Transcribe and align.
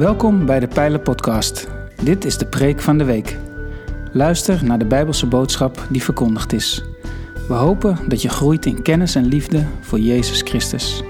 Welkom 0.00 0.46
bij 0.46 0.60
de 0.60 0.68
Pijlen 0.68 1.02
Podcast. 1.02 1.68
Dit 2.02 2.24
is 2.24 2.38
de 2.38 2.46
preek 2.46 2.80
van 2.80 2.98
de 2.98 3.04
week. 3.04 3.36
Luister 4.12 4.64
naar 4.64 4.78
de 4.78 4.84
Bijbelse 4.84 5.26
boodschap 5.26 5.86
die 5.90 6.02
verkondigd 6.02 6.52
is. 6.52 6.84
We 7.48 7.54
hopen 7.54 7.98
dat 8.08 8.22
je 8.22 8.28
groeit 8.28 8.66
in 8.66 8.82
kennis 8.82 9.14
en 9.14 9.24
liefde 9.24 9.66
voor 9.80 9.98
Jezus 9.98 10.42
Christus. 10.42 11.02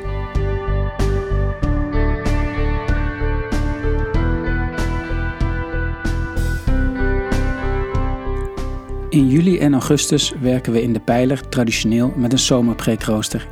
In 9.09 9.29
juli 9.29 9.59
en 9.59 9.73
augustus 9.73 10.33
werken 10.41 10.73
we 10.73 10.83
in 10.83 10.93
de 10.93 11.01
Pijler 11.01 11.49
traditioneel 11.49 12.13
met 12.17 12.33
een 12.33 12.39
zomerpreekrooster. 12.39 13.47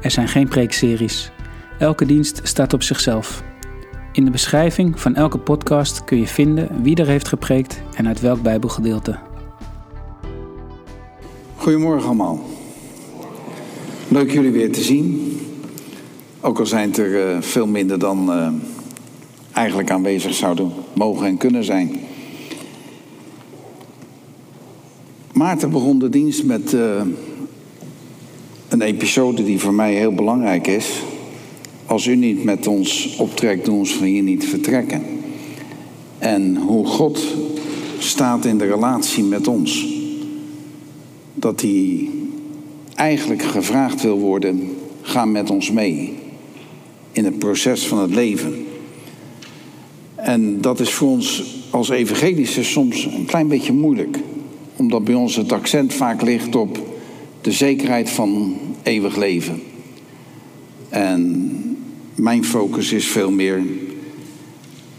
Er 0.00 0.10
zijn 0.10 0.28
geen 0.28 0.48
preekseries. 0.48 1.30
Elke 1.78 2.06
dienst 2.06 2.40
staat 2.42 2.72
op 2.72 2.82
zichzelf. 2.82 3.47
In 4.18 4.24
de 4.24 4.30
beschrijving 4.30 5.00
van 5.00 5.14
elke 5.14 5.38
podcast 5.38 6.04
kun 6.04 6.18
je 6.18 6.26
vinden 6.26 6.82
wie 6.82 6.96
er 6.96 7.06
heeft 7.06 7.28
gepreekt 7.28 7.82
en 7.94 8.06
uit 8.06 8.20
welk 8.20 8.42
Bijbelgedeelte. 8.42 9.18
Goedemorgen 11.56 12.06
allemaal. 12.06 12.40
Leuk 14.08 14.30
jullie 14.30 14.50
weer 14.50 14.72
te 14.72 14.82
zien. 14.82 15.38
Ook 16.40 16.58
al 16.58 16.66
zijn 16.66 16.88
het 16.88 16.98
er 16.98 17.34
uh, 17.34 17.42
veel 17.42 17.66
minder 17.66 17.98
dan 17.98 18.30
uh, 18.30 18.48
eigenlijk 19.52 19.90
aanwezig 19.90 20.34
zouden 20.34 20.72
mogen 20.92 21.26
en 21.26 21.36
kunnen 21.36 21.64
zijn. 21.64 22.00
Maarten 25.32 25.70
begon 25.70 25.98
de 25.98 26.08
dienst 26.08 26.44
met 26.44 26.72
uh, 26.72 27.02
een 28.68 28.82
episode 28.82 29.44
die 29.44 29.60
voor 29.60 29.74
mij 29.74 29.94
heel 29.94 30.14
belangrijk 30.14 30.66
is. 30.66 31.02
Als 31.88 32.06
u 32.06 32.16
niet 32.16 32.44
met 32.44 32.66
ons 32.66 33.16
optrekt, 33.18 33.64
doen 33.64 33.78
ons 33.78 33.94
van 33.94 34.06
hier 34.06 34.22
niet 34.22 34.46
vertrekken. 34.46 35.02
En 36.18 36.56
hoe 36.56 36.86
God 36.86 37.24
staat 37.98 38.44
in 38.44 38.58
de 38.58 38.66
relatie 38.66 39.24
met 39.24 39.46
ons. 39.46 39.86
Dat 41.34 41.60
hij 41.60 42.08
eigenlijk 42.94 43.42
gevraagd 43.42 44.02
wil 44.02 44.18
worden: 44.18 44.76
ga 45.00 45.24
met 45.24 45.50
ons 45.50 45.70
mee 45.70 46.12
in 47.12 47.24
het 47.24 47.38
proces 47.38 47.86
van 47.86 47.98
het 47.98 48.14
leven. 48.14 48.66
En 50.14 50.60
dat 50.60 50.80
is 50.80 50.90
voor 50.90 51.08
ons 51.08 51.44
als 51.70 51.88
evangelische 51.88 52.64
soms 52.64 53.04
een 53.04 53.26
klein 53.26 53.48
beetje 53.48 53.72
moeilijk, 53.72 54.18
omdat 54.76 55.04
bij 55.04 55.14
ons 55.14 55.36
het 55.36 55.52
accent 55.52 55.94
vaak 55.94 56.22
ligt 56.22 56.56
op 56.56 56.78
de 57.40 57.52
zekerheid 57.52 58.10
van 58.10 58.56
eeuwig 58.82 59.16
leven. 59.16 59.62
En 60.88 61.52
mijn 62.18 62.44
focus 62.44 62.92
is 62.92 63.06
veel 63.06 63.30
meer. 63.30 63.62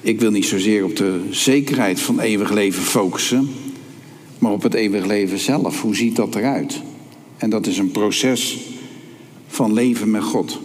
Ik 0.01 0.19
wil 0.19 0.31
niet 0.31 0.45
zozeer 0.45 0.83
op 0.83 0.95
de 0.95 1.27
zekerheid 1.29 1.99
van 1.99 2.19
eeuwig 2.19 2.51
leven 2.51 2.81
focussen, 2.83 3.49
maar 4.37 4.51
op 4.51 4.61
het 4.61 4.73
eeuwig 4.73 5.05
leven 5.05 5.39
zelf. 5.39 5.81
Hoe 5.81 5.95
ziet 5.95 6.15
dat 6.15 6.35
eruit? 6.35 6.81
En 7.37 7.49
dat 7.49 7.67
is 7.67 7.77
een 7.77 7.91
proces 7.91 8.59
van 9.47 9.73
leven 9.73 10.11
met 10.11 10.23
God. 10.23 10.59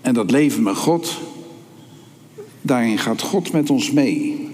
En 0.00 0.14
dat 0.14 0.30
leven 0.30 0.62
met 0.62 0.76
God, 0.76 1.18
daarin 2.60 2.98
gaat 2.98 3.20
God 3.20 3.52
met 3.52 3.70
ons 3.70 3.90
mee. 3.90 4.48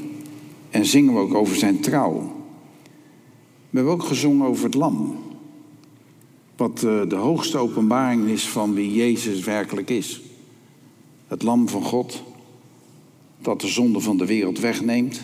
En 0.70 0.86
zingen 0.86 1.14
we 1.14 1.20
ook 1.20 1.34
over 1.34 1.56
zijn 1.56 1.80
trouw. 1.80 2.32
We 3.70 3.76
hebben 3.76 3.92
ook 3.92 4.04
gezongen 4.04 4.46
over 4.46 4.64
het 4.64 4.74
lam. 4.74 5.18
Wat 6.56 6.82
eh, 6.82 7.00
de 7.08 7.16
hoogste 7.16 7.58
openbaring 7.58 8.28
is 8.28 8.48
van 8.48 8.74
wie 8.74 8.92
Jezus 8.92 9.44
werkelijk 9.44 9.90
is. 9.90 10.20
Het 11.30 11.42
lam 11.42 11.68
van 11.68 11.82
God 11.82 12.22
dat 13.42 13.60
de 13.60 13.68
zonde 13.68 14.00
van 14.00 14.16
de 14.16 14.26
wereld 14.26 14.58
wegneemt. 14.58 15.20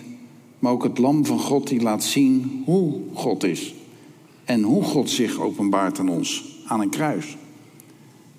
Maar 0.59 0.73
ook 0.73 0.83
het 0.83 0.99
lam 0.99 1.25
van 1.25 1.39
God 1.39 1.69
die 1.69 1.81
laat 1.81 2.05
zien 2.05 2.63
hoe 2.65 3.01
God 3.13 3.45
is. 3.45 3.75
En 4.45 4.63
hoe 4.63 4.83
God 4.83 5.11
zich 5.11 5.41
openbaart 5.41 5.99
aan 5.99 6.09
ons, 6.09 6.45
aan 6.67 6.81
een 6.81 6.89
kruis. 6.89 7.37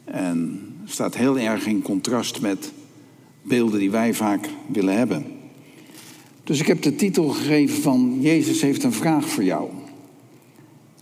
En 0.03 0.61
staat 0.85 1.15
heel 1.15 1.39
erg 1.39 1.65
in 1.65 1.81
contrast 1.81 2.41
met 2.41 2.71
beelden 3.41 3.79
die 3.79 3.91
wij 3.91 4.13
vaak 4.13 4.49
willen 4.67 4.97
hebben. 4.97 5.25
Dus 6.43 6.59
ik 6.59 6.67
heb 6.67 6.81
de 6.81 6.95
titel 6.95 7.29
gegeven 7.29 7.81
van 7.81 8.17
Jezus 8.21 8.61
heeft 8.61 8.83
een 8.83 8.93
vraag 8.93 9.29
voor 9.29 9.43
jou. 9.43 9.69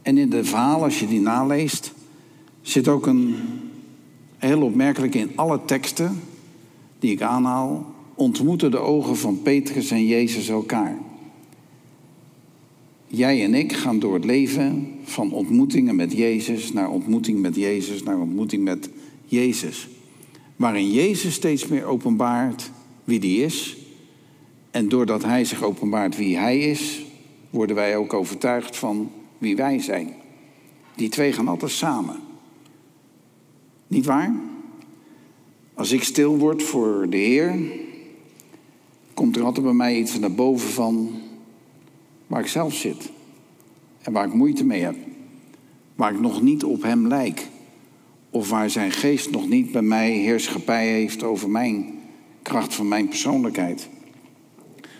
En 0.01 0.17
in 0.17 0.29
de 0.29 0.43
verhaal, 0.43 0.83
als 0.83 0.99
je 0.99 1.07
die 1.07 1.21
naleest, 1.21 1.93
zit 2.61 2.87
ook 2.87 3.07
een 3.07 3.35
heel 4.37 4.61
opmerkelijk 4.61 5.15
in 5.15 5.31
alle 5.35 5.59
teksten 5.65 6.19
die 7.00 7.11
ik 7.11 7.22
aanhaal, 7.22 7.94
ontmoeten 8.16 8.72
de 8.72 8.78
ogen 8.78 9.17
van 9.17 9.41
Petrus 9.41 9.91
en 9.91 10.06
Jezus 10.06 10.50
elkaar. 10.50 10.97
Jij 13.07 13.44
en 13.44 13.53
ik 13.53 13.73
gaan 13.73 14.00
door 14.00 14.13
het 14.13 14.25
leven 14.25 14.94
van 15.03 15.31
ontmoetingen 15.31 15.95
met 15.95 16.11
Jezus 16.11 16.73
naar 16.73 16.89
ontmoeting 16.89 17.41
met 17.41 17.56
Jezus 17.56 18.03
naar 18.03 18.19
ontmoeting 18.19 18.63
met 18.63 18.89
Jezus. 19.25 19.88
Waarin 20.56 20.91
Jezus 20.91 21.33
steeds 21.33 21.67
meer 21.67 21.85
openbaart 21.85 22.72
wie 23.03 23.19
die 23.19 23.44
is. 23.44 23.77
En 24.72 24.89
doordat 24.89 25.23
Hij 25.23 25.45
zich 25.45 25.63
openbaart 25.63 26.16
wie 26.16 26.38
Hij 26.38 26.59
is, 26.59 27.06
worden 27.50 27.75
wij 27.75 27.97
ook 27.97 28.13
overtuigd 28.13 28.77
van 28.77 29.12
wie 29.38 29.56
wij 29.56 29.79
zijn. 29.79 30.13
Die 30.95 31.09
twee 31.09 31.31
gaan 31.31 31.47
altijd 31.47 31.72
samen. 31.72 32.19
Niet 33.88 34.06
waar? 34.06 34.35
Als 35.75 35.91
ik 35.91 36.03
stil 36.03 36.38
word 36.38 36.63
voor 36.63 37.08
de 37.09 37.18
Heer, 37.18 37.56
komt 39.13 39.36
er 39.36 39.44
altijd 39.44 39.66
bij 39.66 39.74
mij 39.74 39.97
iets 39.97 40.19
naar 40.19 40.34
boven 40.34 40.69
van 40.69 41.09
waar 42.28 42.41
ik 42.41 42.47
zelf 42.47 42.74
zit. 42.74 43.12
En 44.02 44.12
waar 44.12 44.25
ik 44.25 44.34
moeite 44.34 44.66
mee 44.66 44.81
heb. 44.81 44.96
Waar 45.96 46.13
ik 46.13 46.19
nog 46.19 46.41
niet 46.41 46.63
op 46.63 46.81
Hem 46.81 47.08
lijk. 47.08 47.47
Of 48.30 48.50
waar 48.50 48.69
Zijn 48.69 48.91
geest 48.91 49.31
nog 49.31 49.47
niet 49.47 49.72
bij 49.72 49.81
mij 49.81 50.12
heerschappij 50.12 50.88
heeft 50.88 51.24
over 51.24 51.50
mijn 51.50 52.00
kracht 52.42 52.74
van 52.74 52.88
mijn 52.88 53.07
persoonlijkheid. 53.07 53.90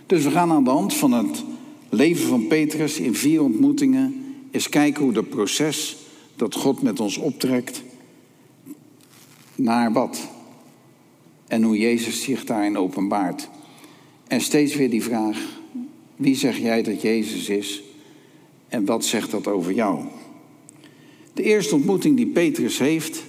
Dus 0.06 0.24
we 0.24 0.32
gaan 0.32 0.52
aan 0.52 0.64
de 0.64 0.70
hand 0.70 0.94
van 0.94 1.12
het 1.12 1.44
leven 1.90 2.28
van 2.28 2.48
Petrus 2.48 3.00
in 3.00 3.16
vier 3.16 3.42
ontmoetingen 3.44 4.24
eens 4.52 4.70
kijken 4.70 5.04
hoe 5.04 5.14
dat 5.14 5.30
proces 5.30 5.98
dat 6.36 6.56
God 6.56 6.82
met 6.82 7.00
ons 7.00 7.18
optrekt 7.18 7.84
naar 9.56 9.94
wat? 9.94 10.34
En 11.48 11.64
hoe 11.64 11.78
Jezus 11.78 12.24
zich 12.24 12.46
daarin 12.46 12.78
openbaart. 12.78 13.50
En 14.28 14.42
steeds 14.42 14.76
weer 14.76 14.90
die 14.90 15.04
vraag: 15.04 15.38
wie 16.16 16.36
zeg 16.36 16.58
jij 16.58 16.84
dat 16.84 17.02
Jezus 17.02 17.50
is? 17.50 17.84
En 18.68 18.86
wat 18.86 19.06
zegt 19.06 19.32
dat 19.32 19.48
over 19.48 19.74
jou? 19.74 20.00
De 21.34 21.44
eerste 21.44 21.76
ontmoeting 21.76 22.16
die 22.18 22.28
Petrus 22.28 22.80
heeft, 22.80 23.24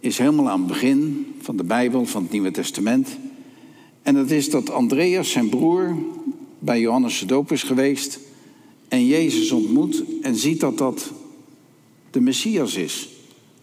is 0.00 0.18
helemaal 0.18 0.48
aan 0.48 0.58
het 0.58 0.68
begin 0.68 1.26
van 1.40 1.56
de 1.56 1.64
Bijbel, 1.64 2.06
van 2.06 2.22
het 2.22 2.32
Nieuwe 2.32 2.50
Testament. 2.50 3.18
En 4.02 4.14
dat 4.14 4.30
is 4.30 4.50
dat 4.50 4.70
Andreas, 4.70 5.30
zijn 5.30 5.48
broer, 5.48 5.96
bij 6.58 6.80
Johannes 6.80 7.18
de 7.18 7.26
Doop 7.26 7.52
is 7.52 7.62
geweest 7.62 8.18
en 8.88 9.06
Jezus 9.06 9.50
ontmoet 9.50 10.02
en 10.22 10.36
ziet 10.36 10.60
dat 10.60 10.78
dat 10.78 11.12
de 12.10 12.20
Messias 12.20 12.74
is. 12.74 13.08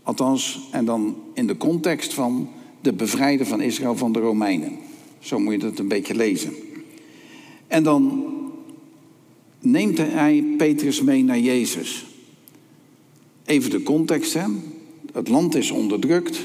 Althans, 0.03 0.59
en 0.71 0.85
dan 0.85 1.15
in 1.33 1.47
de 1.47 1.57
context 1.57 2.13
van 2.13 2.49
de 2.85 2.93
bevrijder 2.93 3.45
van 3.45 3.61
Israël 3.61 3.97
van 3.97 4.11
de 4.11 4.19
Romeinen. 4.19 4.71
Zo 5.19 5.39
moet 5.39 5.53
je 5.53 5.59
dat 5.59 5.79
een 5.79 5.87
beetje 5.87 6.15
lezen. 6.15 6.53
En 7.67 7.83
dan 7.83 8.33
neemt 9.59 9.97
hij 9.97 10.43
Petrus 10.57 11.01
mee 11.01 11.23
naar 11.23 11.39
Jezus. 11.39 12.05
Even 13.45 13.69
de 13.69 13.83
context, 13.83 14.33
hè. 14.33 14.43
Het 15.13 15.27
land 15.27 15.55
is 15.55 15.71
onderdrukt 15.71 16.41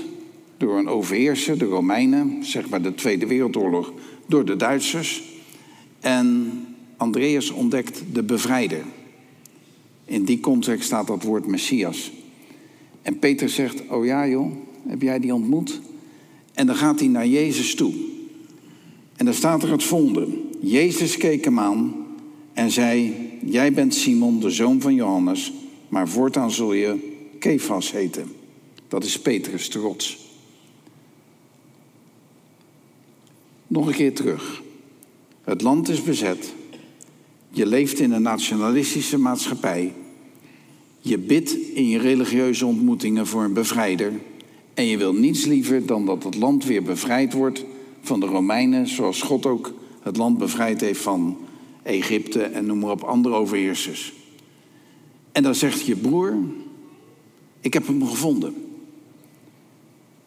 door 0.57 0.79
een 0.79 0.89
overheerser, 0.89 1.59
de 1.59 1.65
Romeinen, 1.65 2.45
zeg 2.45 2.69
maar 2.69 2.83
de 2.83 2.95
Tweede 2.95 3.27
Wereldoorlog, 3.27 3.93
door 4.27 4.45
de 4.45 4.57
Duitsers. 4.57 5.23
En 6.01 6.51
Andreas 6.97 7.51
ontdekt 7.51 8.03
de 8.13 8.23
bevrijder. 8.23 8.85
In 10.05 10.25
die 10.25 10.41
context 10.41 10.87
staat 10.87 11.07
dat 11.07 11.23
woord 11.23 11.47
Messias. 11.47 12.13
En 13.03 13.19
Peter 13.19 13.49
zegt, 13.49 13.89
oh 13.89 14.05
ja 14.05 14.29
joh, 14.29 14.53
heb 14.87 15.03
jij 15.03 15.21
die 15.21 15.35
ontmoet? 15.35 15.81
En 16.61 16.67
dan 16.67 16.77
gaat 16.77 16.99
hij 16.99 17.09
naar 17.09 17.27
Jezus 17.27 17.75
toe. 17.75 17.93
En 19.17 19.25
dan 19.25 19.35
staat 19.35 19.63
er 19.63 19.71
het 19.71 19.85
volgende. 19.85 20.29
Jezus 20.61 21.17
keek 21.17 21.45
hem 21.45 21.59
aan 21.59 22.07
en 22.53 22.71
zei, 22.71 23.15
jij 23.45 23.73
bent 23.73 23.95
Simon, 23.95 24.41
de 24.41 24.51
zoon 24.51 24.81
van 24.81 24.95
Johannes, 24.95 25.53
maar 25.89 26.09
voortaan 26.09 26.51
zul 26.51 26.73
je 26.73 27.17
Kefas 27.39 27.93
heten. 27.93 28.33
Dat 28.89 29.05
is 29.05 29.21
Petrus 29.21 29.69
trots. 29.69 30.19
Nog 33.67 33.87
een 33.87 33.95
keer 33.95 34.15
terug. 34.15 34.63
Het 35.45 35.63
land 35.63 35.89
is 35.89 36.03
bezet. 36.03 36.53
Je 37.51 37.67
leeft 37.67 37.99
in 37.99 38.13
een 38.13 38.23
nationalistische 38.23 39.19
maatschappij. 39.19 39.93
Je 41.01 41.19
bidt 41.19 41.57
in 41.75 41.89
je 41.89 41.99
religieuze 41.99 42.67
ontmoetingen 42.67 43.27
voor 43.27 43.43
een 43.43 43.53
bevrijder. 43.53 44.13
En 44.81 44.87
je 44.87 44.97
wil 44.97 45.15
niets 45.15 45.45
liever 45.45 45.87
dan 45.87 46.07
dat 46.07 46.25
het 46.25 46.35
land 46.35 46.65
weer 46.65 46.83
bevrijd 46.83 47.33
wordt 47.33 47.65
van 48.01 48.21
de 48.21 48.27
Romeinen, 48.27 48.89
zoals 48.89 49.23
God 49.23 49.47
ook 49.47 49.73
het 50.03 50.17
land 50.17 50.39
bevrijd 50.39 50.81
heeft 50.81 51.01
van 51.01 51.39
Egypte 51.83 52.43
en 52.43 52.67
noem 52.67 52.79
maar 52.79 52.91
op 52.91 53.03
andere 53.03 53.35
overheersers. 53.35 54.13
En 55.33 55.43
dan 55.43 55.55
zegt 55.55 55.87
je 55.87 55.97
broer, 55.97 56.35
ik 57.61 57.75
heb 57.75 57.87
hem 57.87 58.07
gevonden. 58.07 58.55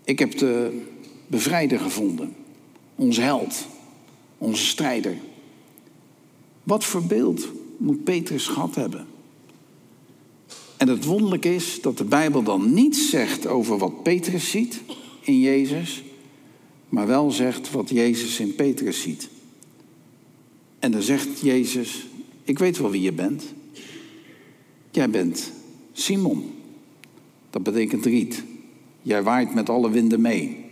Ik 0.03 0.19
heb 0.19 0.37
de 0.37 0.81
bevrijder 1.27 1.79
gevonden. 1.79 2.35
Onze 2.95 3.21
held. 3.21 3.67
Onze 4.37 4.65
strijder. 4.65 5.17
Wat 6.63 6.83
voor 6.83 7.03
beeld 7.03 7.47
moet 7.77 8.03
Petrus 8.03 8.47
gehad 8.47 8.75
hebben? 8.75 9.07
En 10.83 10.89
het 10.89 11.05
wonderlijke 11.05 11.55
is 11.55 11.81
dat 11.81 11.97
de 11.97 12.03
Bijbel 12.03 12.43
dan 12.43 12.73
niets 12.73 13.09
zegt 13.09 13.47
over 13.47 13.77
wat 13.77 14.03
Petrus 14.03 14.49
ziet 14.49 14.81
in 15.21 15.39
Jezus, 15.39 16.03
maar 16.89 17.07
wel 17.07 17.31
zegt 17.31 17.71
wat 17.71 17.89
Jezus 17.89 18.39
in 18.39 18.55
Petrus 18.55 19.01
ziet. 19.01 19.29
En 20.79 20.91
dan 20.91 21.01
zegt 21.01 21.39
Jezus, 21.39 22.07
ik 22.43 22.59
weet 22.59 22.77
wel 22.77 22.91
wie 22.91 23.01
je 23.01 23.11
bent. 23.11 23.43
Jij 24.91 25.09
bent 25.09 25.51
Simon. 25.93 26.51
Dat 27.49 27.63
betekent 27.63 28.05
riet. 28.05 28.43
Jij 29.01 29.23
waait 29.23 29.53
met 29.53 29.69
alle 29.69 29.89
winden 29.89 30.21
mee. 30.21 30.65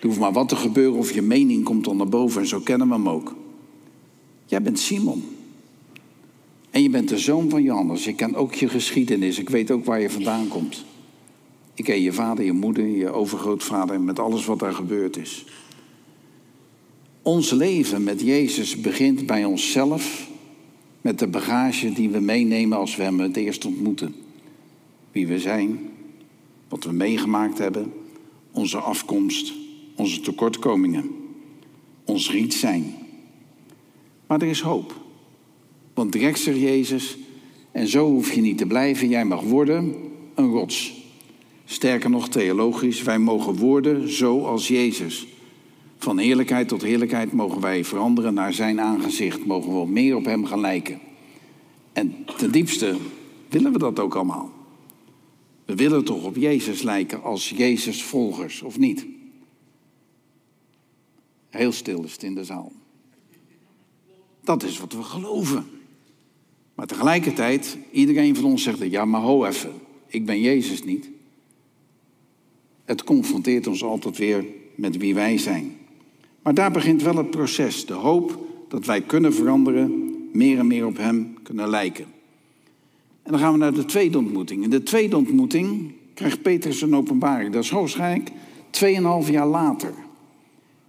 Er 0.00 0.06
hoeft 0.06 0.18
maar 0.18 0.32
wat 0.32 0.48
te 0.48 0.56
gebeuren 0.56 0.98
of 0.98 1.12
je 1.12 1.22
mening 1.22 1.64
komt 1.64 1.84
dan 1.84 1.96
naar 1.96 2.08
boven. 2.08 2.40
En 2.40 2.48
zo 2.48 2.60
kennen 2.60 2.88
we 2.88 2.94
hem 2.94 3.08
ook. 3.08 3.34
Jij 4.46 4.62
bent 4.62 4.78
Simon. 4.78 5.37
En 6.70 6.82
je 6.82 6.90
bent 6.90 7.08
de 7.08 7.18
zoon 7.18 7.50
van 7.50 7.62
Johannes. 7.62 8.06
Ik 8.06 8.16
ken 8.16 8.34
ook 8.34 8.54
je 8.54 8.68
geschiedenis. 8.68 9.38
Ik 9.38 9.48
weet 9.48 9.70
ook 9.70 9.84
waar 9.84 10.00
je 10.00 10.10
vandaan 10.10 10.48
komt. 10.48 10.84
Ik 11.74 11.84
ken 11.84 12.00
je 12.00 12.12
vader, 12.12 12.44
je 12.44 12.52
moeder, 12.52 12.86
je 12.86 13.10
overgrootvader. 13.10 14.00
Met 14.00 14.18
alles 14.18 14.44
wat 14.44 14.58
daar 14.58 14.74
gebeurd 14.74 15.16
is. 15.16 15.44
Ons 17.22 17.50
leven 17.50 18.02
met 18.02 18.20
Jezus 18.20 18.80
begint 18.80 19.26
bij 19.26 19.44
onszelf. 19.44 20.28
Met 21.00 21.18
de 21.18 21.26
bagage 21.26 21.92
die 21.92 22.08
we 22.08 22.20
meenemen 22.20 22.78
als 22.78 22.96
we 22.96 23.02
hem 23.02 23.20
het 23.20 23.36
eerst 23.36 23.64
ontmoeten. 23.64 24.14
Wie 25.12 25.26
we 25.26 25.38
zijn, 25.38 25.78
wat 26.68 26.84
we 26.84 26.92
meegemaakt 26.92 27.58
hebben, 27.58 27.92
onze 28.52 28.78
afkomst, 28.78 29.52
onze 29.96 30.20
tekortkomingen, 30.20 31.10
ons 32.04 32.30
riet 32.30 32.54
zijn. 32.54 32.94
Maar 34.26 34.42
er 34.42 34.48
is 34.48 34.60
hoop. 34.60 35.07
Want 35.98 36.12
direct 36.12 36.42
Jezus, 36.42 37.18
en 37.72 37.88
zo 37.88 38.10
hoef 38.10 38.32
je 38.32 38.40
niet 38.40 38.58
te 38.58 38.66
blijven, 38.66 39.08
jij 39.08 39.24
mag 39.24 39.42
worden 39.42 39.94
een 40.34 40.50
rots. 40.50 40.92
Sterker 41.64 42.10
nog, 42.10 42.28
theologisch, 42.28 43.02
wij 43.02 43.18
mogen 43.18 43.56
worden 43.56 44.12
zoals 44.12 44.68
Jezus. 44.68 45.26
Van 45.96 46.18
heerlijkheid 46.18 46.68
tot 46.68 46.82
heerlijkheid 46.82 47.32
mogen 47.32 47.60
wij 47.60 47.84
veranderen 47.84 48.34
naar 48.34 48.52
zijn 48.52 48.80
aangezicht, 48.80 49.46
mogen 49.46 49.80
we 49.80 49.88
meer 49.88 50.16
op 50.16 50.24
hem 50.24 50.44
gaan 50.44 50.60
lijken. 50.60 51.00
En 51.92 52.14
ten 52.36 52.52
diepste 52.52 52.96
willen 53.48 53.72
we 53.72 53.78
dat 53.78 53.98
ook 53.98 54.14
allemaal. 54.14 54.52
We 55.64 55.74
willen 55.74 56.04
toch 56.04 56.24
op 56.24 56.36
Jezus 56.36 56.82
lijken 56.82 57.22
als 57.22 57.48
Jezus 57.48 58.02
volgers, 58.02 58.62
of 58.62 58.78
niet? 58.78 59.06
Heel 61.48 61.72
stil 61.72 62.04
is 62.04 62.12
het 62.12 62.22
in 62.22 62.34
de 62.34 62.44
zaal. 62.44 62.72
Dat 64.40 64.62
is 64.62 64.78
wat 64.78 64.92
we 64.92 65.02
geloven. 65.02 65.76
Maar 66.78 66.86
tegelijkertijd, 66.86 67.78
iedereen 67.90 68.36
van 68.36 68.44
ons 68.44 68.62
zegt, 68.62 68.90
ja 68.90 69.04
maar 69.04 69.20
ho 69.20 69.44
even, 69.44 69.72
ik 70.06 70.26
ben 70.26 70.40
Jezus 70.40 70.84
niet. 70.84 71.10
Het 72.84 73.04
confronteert 73.04 73.66
ons 73.66 73.82
altijd 73.82 74.18
weer 74.18 74.44
met 74.74 74.96
wie 74.96 75.14
wij 75.14 75.38
zijn. 75.38 75.76
Maar 76.42 76.54
daar 76.54 76.70
begint 76.70 77.02
wel 77.02 77.16
het 77.16 77.30
proces, 77.30 77.86
de 77.86 77.92
hoop 77.92 78.38
dat 78.68 78.86
wij 78.86 79.00
kunnen 79.00 79.34
veranderen, 79.34 80.14
meer 80.32 80.58
en 80.58 80.66
meer 80.66 80.86
op 80.86 80.96
Hem 80.96 81.34
kunnen 81.42 81.68
lijken. 81.68 82.04
En 83.22 83.30
dan 83.30 83.40
gaan 83.40 83.52
we 83.52 83.58
naar 83.58 83.74
de 83.74 83.84
tweede 83.84 84.18
ontmoeting. 84.18 84.62
In 84.62 84.70
de 84.70 84.82
tweede 84.82 85.16
ontmoeting 85.16 85.92
krijgt 86.14 86.42
Petrus 86.42 86.82
een 86.82 86.96
openbaring. 86.96 87.52
Dat 87.52 87.62
is 87.62 87.70
waarschijnlijk 87.70 88.30
2,5 89.24 89.30
jaar 89.30 89.46
later. 89.46 89.94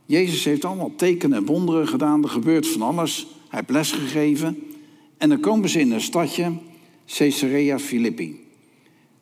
Jezus 0.05 0.45
heeft 0.45 0.65
allemaal 0.65 0.95
tekenen 0.95 1.37
en 1.37 1.45
wonderen 1.45 1.87
gedaan. 1.87 2.23
Er 2.23 2.29
gebeurt 2.29 2.67
van 2.67 2.81
alles. 2.81 3.27
Hij 3.47 3.59
heeft 3.59 3.71
les 3.71 3.91
gegeven. 3.91 4.68
En 5.19 5.29
dan 5.29 5.39
komen 5.39 5.69
ze 5.69 5.79
in 5.79 5.91
een 5.91 6.01
stadje, 6.01 6.53
Caesarea 7.05 7.79
Philippi. 7.79 8.39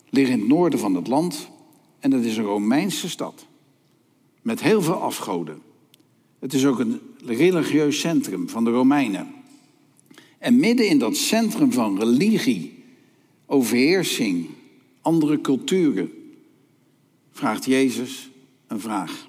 Ligt 0.09 0.29
in 0.29 0.39
het 0.39 0.47
noorden 0.47 0.79
van 0.79 0.95
het 0.95 1.07
land. 1.07 1.49
En 1.99 2.09
dat 2.09 2.23
is 2.23 2.37
een 2.37 2.43
Romeinse 2.43 3.09
stad. 3.09 3.45
Met 4.41 4.61
heel 4.61 4.81
veel 4.81 5.01
afgoden. 5.01 5.61
Het 6.39 6.53
is 6.53 6.65
ook 6.65 6.79
een 6.79 6.99
religieus 7.25 7.99
centrum 7.99 8.49
van 8.49 8.63
de 8.63 8.69
Romeinen. 8.69 9.27
En 10.37 10.59
midden 10.59 10.87
in 10.87 10.99
dat 10.99 11.17
centrum 11.17 11.71
van 11.71 11.99
religie 11.99 12.83
overheersing, 13.45 14.45
andere 15.01 15.41
culturen, 15.41 16.11
vraagt 17.31 17.65
Jezus 17.65 18.29
een 18.67 18.79
vraag. 18.79 19.27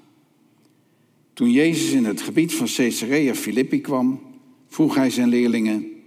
Toen 1.32 1.50
Jezus 1.50 1.90
in 1.90 2.04
het 2.04 2.20
gebied 2.20 2.54
van 2.54 2.66
Caesarea 2.66 3.34
Philippi 3.34 3.80
kwam, 3.80 4.20
vroeg 4.68 4.94
hij 4.94 5.10
zijn 5.10 5.28
leerlingen: 5.28 5.97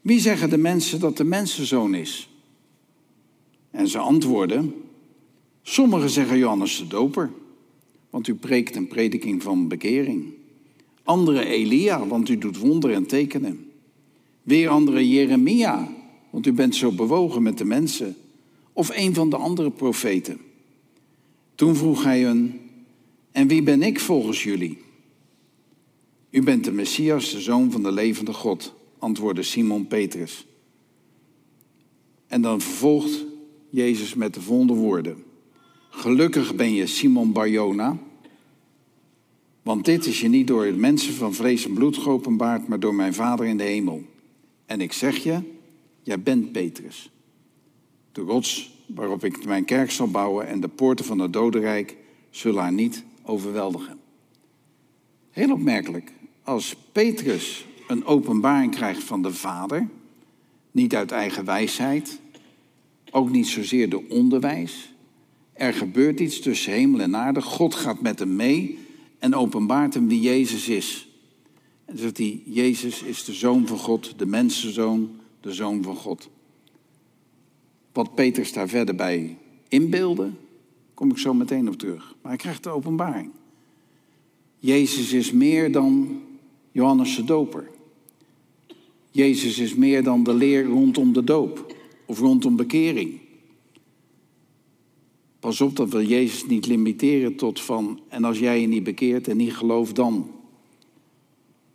Wie 0.00 0.20
zeggen 0.20 0.50
de 0.50 0.58
mensen 0.58 1.00
dat 1.00 1.16
de 1.16 1.24
mensenzoon 1.24 1.94
is? 1.94 2.28
En 3.70 3.88
ze 3.88 3.98
antwoordden: 3.98 4.74
Sommigen 5.62 6.10
zeggen 6.10 6.38
Johannes 6.38 6.78
de 6.78 6.86
Doper, 6.86 7.30
want 8.10 8.28
u 8.28 8.34
preekt 8.34 8.76
een 8.76 8.88
prediking 8.88 9.42
van 9.42 9.68
bekering. 9.68 10.24
Anderen 11.02 11.46
Elia, 11.46 12.06
want 12.06 12.28
u 12.28 12.38
doet 12.38 12.58
wonderen 12.58 12.96
en 12.96 13.06
tekenen. 13.06 13.70
Weer 14.42 14.68
anderen 14.68 15.08
Jeremia, 15.08 15.92
want 16.30 16.46
u 16.46 16.52
bent 16.52 16.74
zo 16.74 16.92
bewogen 16.92 17.42
met 17.42 17.58
de 17.58 17.64
mensen. 17.64 18.16
Of 18.72 18.90
een 18.94 19.14
van 19.14 19.30
de 19.30 19.36
andere 19.36 19.70
profeten. 19.70 20.38
Toen 21.54 21.76
vroeg 21.76 22.04
hij 22.04 22.22
hun, 22.22 22.60
en 23.32 23.48
wie 23.48 23.62
ben 23.62 23.82
ik 23.82 24.00
volgens 24.00 24.42
jullie? 24.42 24.78
U 26.30 26.42
bent 26.42 26.64
de 26.64 26.72
Messias, 26.72 27.30
de 27.30 27.40
zoon 27.40 27.70
van 27.70 27.82
de 27.82 27.92
levende 27.92 28.32
God, 28.32 28.74
antwoordde 28.98 29.42
Simon 29.42 29.86
Petrus. 29.86 30.46
En 32.26 32.42
dan 32.42 32.60
vervolgt 32.60 33.24
Jezus 33.70 34.14
met 34.14 34.34
de 34.34 34.40
volgende 34.40 34.74
woorden. 34.74 35.24
Gelukkig 35.90 36.54
ben 36.54 36.74
je 36.74 36.86
Simon 36.86 37.32
Barjona, 37.32 37.98
want 39.62 39.84
dit 39.84 40.06
is 40.06 40.20
je 40.20 40.28
niet 40.28 40.46
door 40.46 40.64
het 40.64 40.76
mensen 40.76 41.14
van 41.14 41.34
vlees 41.34 41.64
en 41.64 41.74
bloed 41.74 41.96
geopenbaard, 41.96 42.68
maar 42.68 42.80
door 42.80 42.94
mijn 42.94 43.14
Vader 43.14 43.46
in 43.46 43.56
de 43.56 43.64
hemel. 43.64 44.02
En 44.66 44.80
ik 44.80 44.92
zeg 44.92 45.16
je, 45.16 45.42
Jij 46.08 46.22
bent 46.22 46.52
Petrus. 46.52 47.10
De 48.12 48.20
rots 48.20 48.70
waarop 48.86 49.24
ik 49.24 49.44
mijn 49.44 49.64
kerk 49.64 49.90
zal 49.90 50.10
bouwen 50.10 50.46
en 50.46 50.60
de 50.60 50.68
poorten 50.68 51.04
van 51.04 51.18
het 51.18 51.32
dodenrijk 51.32 51.96
zullen 52.30 52.62
haar 52.62 52.72
niet 52.72 53.04
overweldigen. 53.22 53.98
Heel 55.30 55.52
opmerkelijk. 55.52 56.12
Als 56.42 56.76
Petrus 56.92 57.66
een 57.88 58.04
openbaring 58.04 58.74
krijgt 58.74 59.04
van 59.04 59.22
de 59.22 59.32
Vader, 59.32 59.88
niet 60.70 60.94
uit 60.94 61.10
eigen 61.10 61.44
wijsheid, 61.44 62.20
ook 63.10 63.30
niet 63.30 63.46
zozeer 63.46 63.90
de 63.90 64.08
onderwijs. 64.08 64.92
Er 65.52 65.74
gebeurt 65.74 66.20
iets 66.20 66.40
tussen 66.40 66.72
hemel 66.72 67.00
en 67.00 67.16
aarde. 67.16 67.42
God 67.42 67.74
gaat 67.74 68.00
met 68.00 68.18
hem 68.18 68.36
mee 68.36 68.78
en 69.18 69.34
openbaart 69.34 69.94
hem 69.94 70.08
wie 70.08 70.20
Jezus 70.20 70.68
is. 70.68 71.08
En 71.84 71.98
zegt 71.98 72.18
hij, 72.18 72.42
Jezus 72.44 73.02
is 73.02 73.24
de 73.24 73.32
Zoon 73.32 73.66
van 73.66 73.78
God, 73.78 74.18
de 74.18 74.26
mensenzoon, 74.26 75.10
de 75.40 75.52
Zoon 75.52 75.82
van 75.82 75.96
God. 75.96 76.28
Wat 77.92 78.14
Peters 78.14 78.52
daar 78.52 78.68
verder 78.68 78.94
bij 78.94 79.36
inbeelde, 79.68 80.30
kom 80.94 81.10
ik 81.10 81.18
zo 81.18 81.34
meteen 81.34 81.68
op 81.68 81.76
terug. 81.76 82.14
Maar 82.22 82.30
hij 82.30 82.40
krijgt 82.40 82.62
de 82.62 82.70
openbaring. 82.70 83.30
Jezus 84.58 85.12
is 85.12 85.32
meer 85.32 85.72
dan 85.72 86.20
Johannes 86.72 87.16
de 87.16 87.24
Doper. 87.24 87.68
Jezus 89.18 89.58
is 89.58 89.74
meer 89.74 90.02
dan 90.02 90.22
de 90.22 90.34
leer 90.34 90.64
rondom 90.64 91.12
de 91.12 91.24
doop 91.24 91.74
of 92.06 92.18
rondom 92.18 92.56
bekering. 92.56 93.20
Pas 95.40 95.60
op 95.60 95.76
dat 95.76 95.88
we 95.88 96.06
Jezus 96.06 96.46
niet 96.46 96.66
limiteren 96.66 97.36
tot 97.36 97.60
van, 97.60 98.00
en 98.08 98.24
als 98.24 98.38
jij 98.38 98.60
je 98.60 98.66
niet 98.66 98.82
bekeert 98.82 99.28
en 99.28 99.36
niet 99.36 99.54
gelooft 99.54 99.94
dan. 99.94 100.30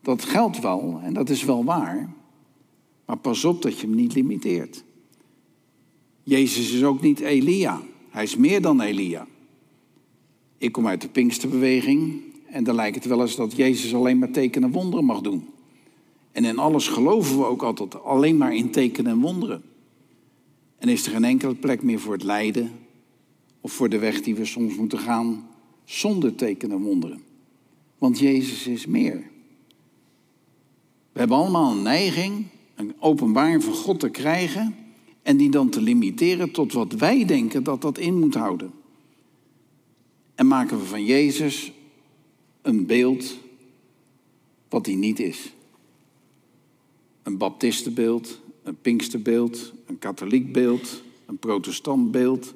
Dat 0.02 0.26
geldt 0.26 0.60
wel 0.60 1.00
en 1.04 1.14
dat 1.14 1.30
is 1.30 1.44
wel 1.44 1.64
waar. 1.64 2.14
Maar 3.06 3.18
pas 3.18 3.46
op 3.46 3.62
dat 3.62 3.80
je 3.80 3.88
hem 3.88 3.96
niet 3.96 4.14
limiteert. 4.14 4.84
Jezus 6.24 6.74
is 6.74 6.84
ook 6.84 7.02
niet 7.02 7.20
Elia. 7.20 7.82
Hij 8.10 8.24
is 8.24 8.36
meer 8.36 8.62
dan 8.62 8.82
Elia. 8.82 9.28
Ik 10.58 10.72
kom 10.72 10.88
uit 10.88 11.02
de 11.02 11.10
Pinksterbeweging 11.10 12.22
en 12.46 12.64
dan 12.64 12.76
lijkt 12.76 12.96
het 12.96 13.06
wel 13.06 13.22
eens 13.22 13.36
dat 13.36 13.56
Jezus 13.56 13.94
alleen 13.94 14.18
maar 14.18 14.32
tekenen 14.32 14.68
en 14.68 14.76
wonderen 14.76 15.06
mag 15.06 15.22
doen. 15.22 15.53
En 16.34 16.46
in 16.46 16.58
alles 16.58 16.88
geloven 16.88 17.38
we 17.38 17.46
ook 17.46 17.64
altijd 17.64 18.04
alleen 18.04 18.38
maar 18.38 18.56
in 18.56 18.72
tekenen 18.72 19.12
en 19.12 19.20
wonderen. 19.20 19.64
En 20.78 20.90
is 20.90 21.06
er 21.06 21.12
geen 21.12 21.24
enkele 21.24 21.56
plek 21.56 21.84
meer 21.84 22.00
voor 22.00 22.14
het 22.14 22.24
lijden 22.24 22.72
of 23.62 23.72
voor 23.72 23.90
de 23.90 24.00
weg 24.00 24.22
die 24.22 24.36
we 24.36 24.46
soms 24.46 24.76
moeten 24.76 25.00
gaan 25.00 25.48
zonder 25.84 26.36
tekenen 26.36 26.78
en 26.78 26.84
wonderen. 26.84 27.22
Want 27.98 28.20
Jezus 28.20 28.68
is 28.68 28.86
meer. 28.86 29.32
We 31.12 31.20
hebben 31.20 31.38
allemaal 31.38 31.72
een 31.72 31.82
neiging 31.82 32.46
een 32.76 32.94
openbaring 33.00 33.64
van 33.64 33.74
God 33.74 34.00
te 34.00 34.10
krijgen 34.10 34.76
en 35.22 35.38
die 35.38 35.50
dan 35.50 35.70
te 35.70 35.82
limiteren 35.82 36.52
tot 36.52 36.74
wat 36.74 36.94
wij 36.94 37.26
denken 37.26 37.64
dat 37.64 37.82
dat 37.82 37.98
in 37.98 38.20
moet 38.20 38.34
houden. 38.34 38.72
En 40.36 40.48
maken 40.48 40.80
we 40.80 40.86
van 40.86 41.06
Jezus 41.06 41.72
een 42.62 42.86
beeld 42.86 43.38
wat 44.70 44.86
hij 44.86 44.96
niet 44.96 45.20
is. 45.20 45.54
Een 47.24 47.38
baptistenbeeld, 47.38 48.40
een 48.64 48.78
pinksterbeeld, 48.82 49.74
een 49.86 50.00
katholiek 50.00 50.54
beeld, 50.54 51.02
een 51.26 51.38
protestant 51.38 52.12
beeld. 52.12 52.54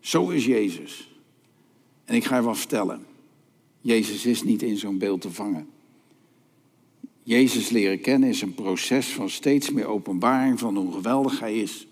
Zo 0.00 0.28
is 0.28 0.44
Jezus. 0.44 1.10
En 2.04 2.14
ik 2.14 2.24
ga 2.24 2.36
je 2.36 2.42
wat 2.42 2.58
vertellen. 2.58 3.06
Jezus 3.80 4.26
is 4.26 4.42
niet 4.42 4.62
in 4.62 4.76
zo'n 4.76 4.98
beeld 4.98 5.20
te 5.20 5.30
vangen. 5.30 5.68
Jezus 7.22 7.68
leren 7.70 8.00
kennen 8.00 8.28
is 8.28 8.42
een 8.42 8.54
proces 8.54 9.06
van 9.06 9.30
steeds 9.30 9.70
meer 9.70 9.86
openbaring 9.86 10.58
van 10.58 10.76
hoe 10.76 10.92
geweldig 10.92 11.40
Hij 11.40 11.60
is. 11.60 11.86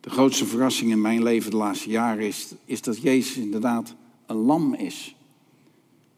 De 0.00 0.10
grootste 0.10 0.46
verrassing 0.46 0.90
in 0.90 1.00
mijn 1.00 1.22
leven 1.22 1.50
de 1.50 1.56
laatste 1.56 1.90
jaren 1.90 2.26
is, 2.26 2.52
is 2.64 2.82
dat 2.82 3.02
Jezus 3.02 3.36
inderdaad 3.36 3.94
een 4.26 4.36
lam 4.36 4.74
is 4.74 5.14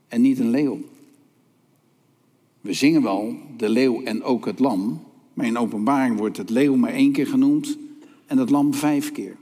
en 0.09 0.21
niet 0.21 0.39
een 0.39 0.51
leeuw. 0.51 0.81
We 2.61 2.73
zingen 2.73 3.03
wel 3.03 3.37
de 3.57 3.69
leeuw 3.69 4.03
en 4.03 4.23
ook 4.23 4.47
het 4.47 4.59
lam, 4.59 5.03
maar 5.35 5.47
in 5.47 5.59
openbaring 5.59 6.19
wordt 6.19 6.37
het 6.37 6.51
leeuw 6.51 6.77
maar 6.77 6.93
één 6.93 7.13
keer 7.13 7.27
genoemd 7.27 7.79
en 8.27 8.39
het 8.39 8.51
lam 8.51 8.75
vijf 8.75 9.13
keer. 9.13 9.37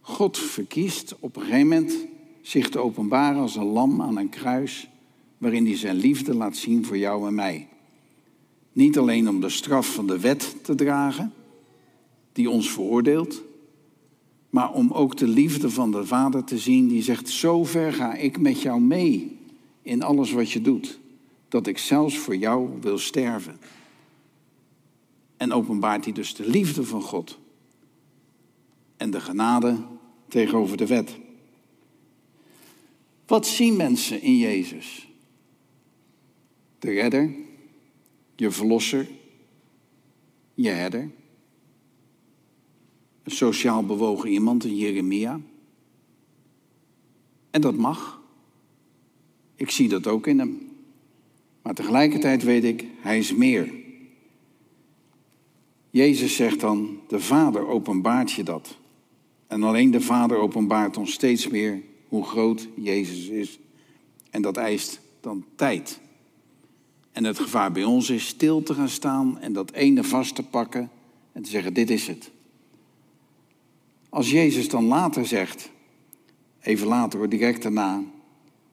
God 0.00 0.38
verkiest 0.38 1.16
op 1.20 1.36
een 1.36 1.42
gegeven 1.42 1.68
moment 1.68 2.06
zich 2.40 2.68
te 2.68 2.78
openbaren 2.78 3.40
als 3.40 3.56
een 3.56 3.64
lam 3.64 4.02
aan 4.02 4.16
een 4.16 4.28
kruis, 4.28 4.88
waarin 5.38 5.66
hij 5.66 5.76
zijn 5.76 5.96
liefde 5.96 6.34
laat 6.34 6.56
zien 6.56 6.84
voor 6.84 6.98
jou 6.98 7.26
en 7.26 7.34
mij. 7.34 7.68
Niet 8.72 8.98
alleen 8.98 9.28
om 9.28 9.40
de 9.40 9.48
straf 9.48 9.94
van 9.94 10.06
de 10.06 10.18
wet 10.18 10.56
te 10.64 10.74
dragen, 10.74 11.32
die 12.32 12.50
ons 12.50 12.70
veroordeelt, 12.70 13.42
maar 14.50 14.72
om 14.72 14.90
ook 14.90 15.16
de 15.16 15.26
liefde 15.26 15.70
van 15.70 15.90
de 15.90 16.06
Vader 16.06 16.44
te 16.44 16.58
zien 16.58 16.88
die 16.88 17.02
zegt, 17.02 17.28
zo 17.28 17.64
ver 17.64 17.92
ga 17.92 18.14
ik 18.14 18.40
met 18.40 18.62
jou 18.62 18.80
mee 18.80 19.38
in 19.82 20.02
alles 20.02 20.32
wat 20.32 20.50
je 20.50 20.62
doet, 20.62 21.00
dat 21.52 21.66
ik 21.66 21.78
zelfs 21.78 22.18
voor 22.18 22.36
jou 22.36 22.80
wil 22.80 22.98
sterven. 22.98 23.60
En 25.36 25.52
openbaart 25.52 26.04
hij 26.04 26.12
dus 26.12 26.34
de 26.34 26.48
liefde 26.48 26.84
van 26.84 27.02
God 27.02 27.38
en 28.96 29.10
de 29.10 29.20
genade 29.20 29.84
tegenover 30.28 30.76
de 30.76 30.86
wet. 30.86 31.18
Wat 33.26 33.46
zien 33.46 33.76
mensen 33.76 34.22
in 34.22 34.36
Jezus? 34.36 35.08
De 36.78 36.90
redder, 36.90 37.34
je 38.36 38.50
verlosser, 38.50 39.08
je 40.54 40.68
herder. 40.68 41.10
Een 43.22 43.32
sociaal 43.32 43.86
bewogen 43.86 44.28
iemand, 44.28 44.64
een 44.64 44.76
Jeremia. 44.76 45.40
En 47.50 47.60
dat 47.60 47.76
mag. 47.76 48.22
Ik 49.54 49.70
zie 49.70 49.88
dat 49.88 50.06
ook 50.06 50.26
in 50.26 50.38
hem. 50.38 50.71
Maar 51.62 51.74
tegelijkertijd 51.74 52.42
weet 52.42 52.64
ik, 52.64 52.86
hij 53.00 53.18
is 53.18 53.34
meer. 53.34 53.72
Jezus 55.90 56.36
zegt 56.36 56.60
dan, 56.60 57.00
de 57.08 57.20
Vader 57.20 57.66
openbaart 57.66 58.32
je 58.32 58.42
dat. 58.42 58.76
En 59.46 59.62
alleen 59.62 59.90
de 59.90 60.00
Vader 60.00 60.36
openbaart 60.36 60.96
ons 60.96 61.12
steeds 61.12 61.48
meer 61.48 61.82
hoe 62.08 62.24
groot 62.24 62.68
Jezus 62.74 63.26
is. 63.26 63.58
En 64.30 64.42
dat 64.42 64.56
eist 64.56 65.00
dan 65.20 65.44
tijd. 65.54 66.00
En 67.12 67.24
het 67.24 67.38
gevaar 67.38 67.72
bij 67.72 67.84
ons 67.84 68.10
is 68.10 68.26
stil 68.26 68.62
te 68.62 68.74
gaan 68.74 68.88
staan 68.88 69.38
en 69.38 69.52
dat 69.52 69.72
ene 69.72 70.04
vast 70.04 70.34
te 70.34 70.42
pakken 70.42 70.90
en 71.32 71.42
te 71.42 71.50
zeggen, 71.50 71.74
dit 71.74 71.90
is 71.90 72.06
het. 72.06 72.30
Als 74.08 74.30
Jezus 74.30 74.68
dan 74.68 74.84
later 74.84 75.26
zegt, 75.26 75.70
even 76.60 76.86
later 76.86 77.18
hoor, 77.18 77.28
direct 77.28 77.62
daarna, 77.62 78.02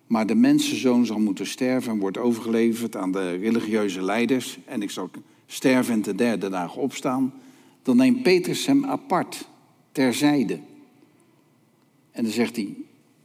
maar 0.09 0.25
de 0.25 0.35
mensenzoon 0.35 1.05
zal 1.05 1.19
moeten 1.19 1.47
sterven 1.47 1.91
en 1.91 1.99
wordt 1.99 2.17
overgeleverd 2.17 2.95
aan 2.95 3.11
de 3.11 3.35
religieuze 3.35 4.01
leiders 4.01 4.59
en 4.65 4.81
ik 4.81 4.89
zal 4.89 5.09
sterven 5.45 5.93
en 5.93 6.01
de 6.01 6.15
derde 6.15 6.49
dag 6.49 6.75
opstaan, 6.75 7.33
dan 7.81 7.97
neemt 7.97 8.23
Petrus 8.23 8.65
hem 8.65 8.85
apart, 8.85 9.47
terzijde. 9.91 10.59
En 12.11 12.23
dan 12.23 12.31
zegt 12.31 12.55
hij, 12.55 12.75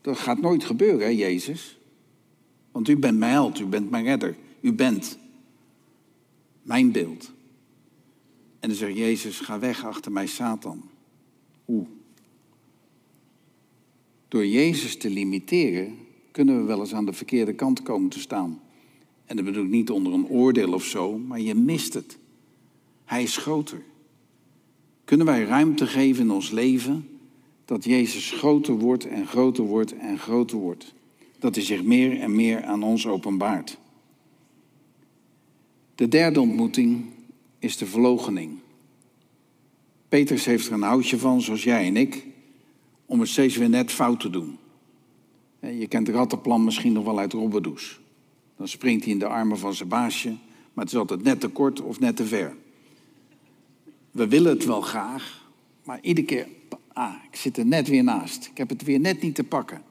dat 0.01 0.19
gaat 0.19 0.41
nooit 0.41 0.65
gebeuren, 0.65 1.07
hè, 1.07 1.13
Jezus. 1.13 1.79
Want 2.73 2.89
u 2.89 2.97
bent 2.97 3.19
mijn 3.19 3.33
held, 3.33 3.61
u 3.61 3.65
bent 3.65 3.91
mijn 3.91 4.05
redder, 4.05 4.37
u 4.61 4.73
bent 4.73 5.19
mijn 6.63 6.93
beeld. 6.93 7.33
En 8.61 8.69
dan 8.69 8.79
zegt 8.79 8.97
Jezus, 8.97 9.41
ga 9.41 9.59
weg 9.59 9.85
achter 9.85 10.13
mij, 10.13 10.27
Satan. 10.27 10.91
Hoe? 11.65 11.87
Door 14.29 14.47
Jezus 14.47 14.97
te 14.97 15.11
limiteren, 15.11 16.04
kunnen 16.35 16.57
we 16.57 16.63
wel 16.63 16.81
eens 16.81 16.95
aan 16.95 17.07
de 17.07 17.13
verkeerde 17.13 17.53
kant 17.53 17.83
komen 17.83 18.09
te 18.09 18.21
staan. 18.21 18.61
En 19.25 19.37
dat 19.37 19.45
bedoel 19.45 19.65
ik 19.65 19.71
niet 19.71 19.91
onder 19.91 20.13
een 20.13 20.27
oordeel 20.27 20.73
of 20.73 20.85
zo, 20.85 21.19
maar 21.19 21.41
je 21.41 21.55
mist 21.55 21.95
het. 21.95 22.19
Hij 23.05 23.23
is 23.23 23.37
groter. 23.37 23.83
Kunnen 25.05 25.27
wij 25.27 25.45
ruimte 25.45 25.87
geven 25.87 26.25
in 26.25 26.31
ons 26.31 26.51
leven 26.51 27.09
dat 27.65 27.85
Jezus 27.85 28.31
groter 28.31 28.75
wordt 28.75 29.07
en 29.07 29.27
groter 29.27 29.65
wordt 29.65 29.97
en 29.97 30.19
groter 30.19 30.59
wordt? 30.59 30.95
Dat 31.39 31.55
hij 31.55 31.65
zich 31.65 31.83
meer 31.83 32.21
en 32.21 32.35
meer 32.35 32.65
aan 32.65 32.83
ons 32.83 33.07
openbaart. 33.07 33.79
De 35.95 36.09
derde 36.09 36.41
ontmoeting 36.41 37.05
is 37.59 37.77
de 37.77 37.87
verloochening. 37.87 38.59
Petrus 40.09 40.45
heeft 40.45 40.67
er 40.67 40.73
een 40.73 40.83
houtje 40.83 41.19
van, 41.19 41.41
zoals 41.41 41.65
jij 41.65 41.87
en 41.87 41.97
ik, 41.97 42.27
om 43.07 43.21
het 43.21 43.29
steeds 43.29 43.57
weer 43.57 43.69
net 43.69 43.91
fout 43.91 44.21
te 44.21 44.31
doen. 44.31 44.59
Je 45.73 45.87
kent 45.89 46.09
rattenplan 46.09 46.65
misschien 46.65 46.93
nog 46.93 47.05
wel 47.05 47.19
uit 47.19 47.33
Robbedoes. 47.33 48.01
Dan 48.57 48.69
springt 48.69 49.05
hij 49.05 49.13
in 49.13 49.19
de 49.19 49.27
armen 49.27 49.59
van 49.59 49.75
zijn 49.75 49.89
baasje, 49.89 50.29
maar 50.73 50.85
het 50.85 50.93
is 50.93 50.99
altijd 50.99 51.23
net 51.23 51.41
te 51.41 51.49
kort 51.49 51.81
of 51.81 52.01
net 52.01 52.17
te 52.17 52.25
ver. 52.25 52.57
We 54.11 54.29
willen 54.29 54.53
het 54.53 54.65
wel 54.65 54.81
graag, 54.81 55.49
maar 55.85 55.99
iedere 56.03 56.27
keer, 56.27 56.49
ah, 56.93 57.15
ik 57.31 57.37
zit 57.37 57.57
er 57.57 57.67
net 57.67 57.89
weer 57.89 58.05
naast. 58.05 58.47
Ik 58.47 58.57
heb 58.57 58.69
het 58.69 58.83
weer 58.83 59.01
net 59.01 59.23
niet 59.23 59.35
te 59.35 59.45
pakken. 59.45 59.83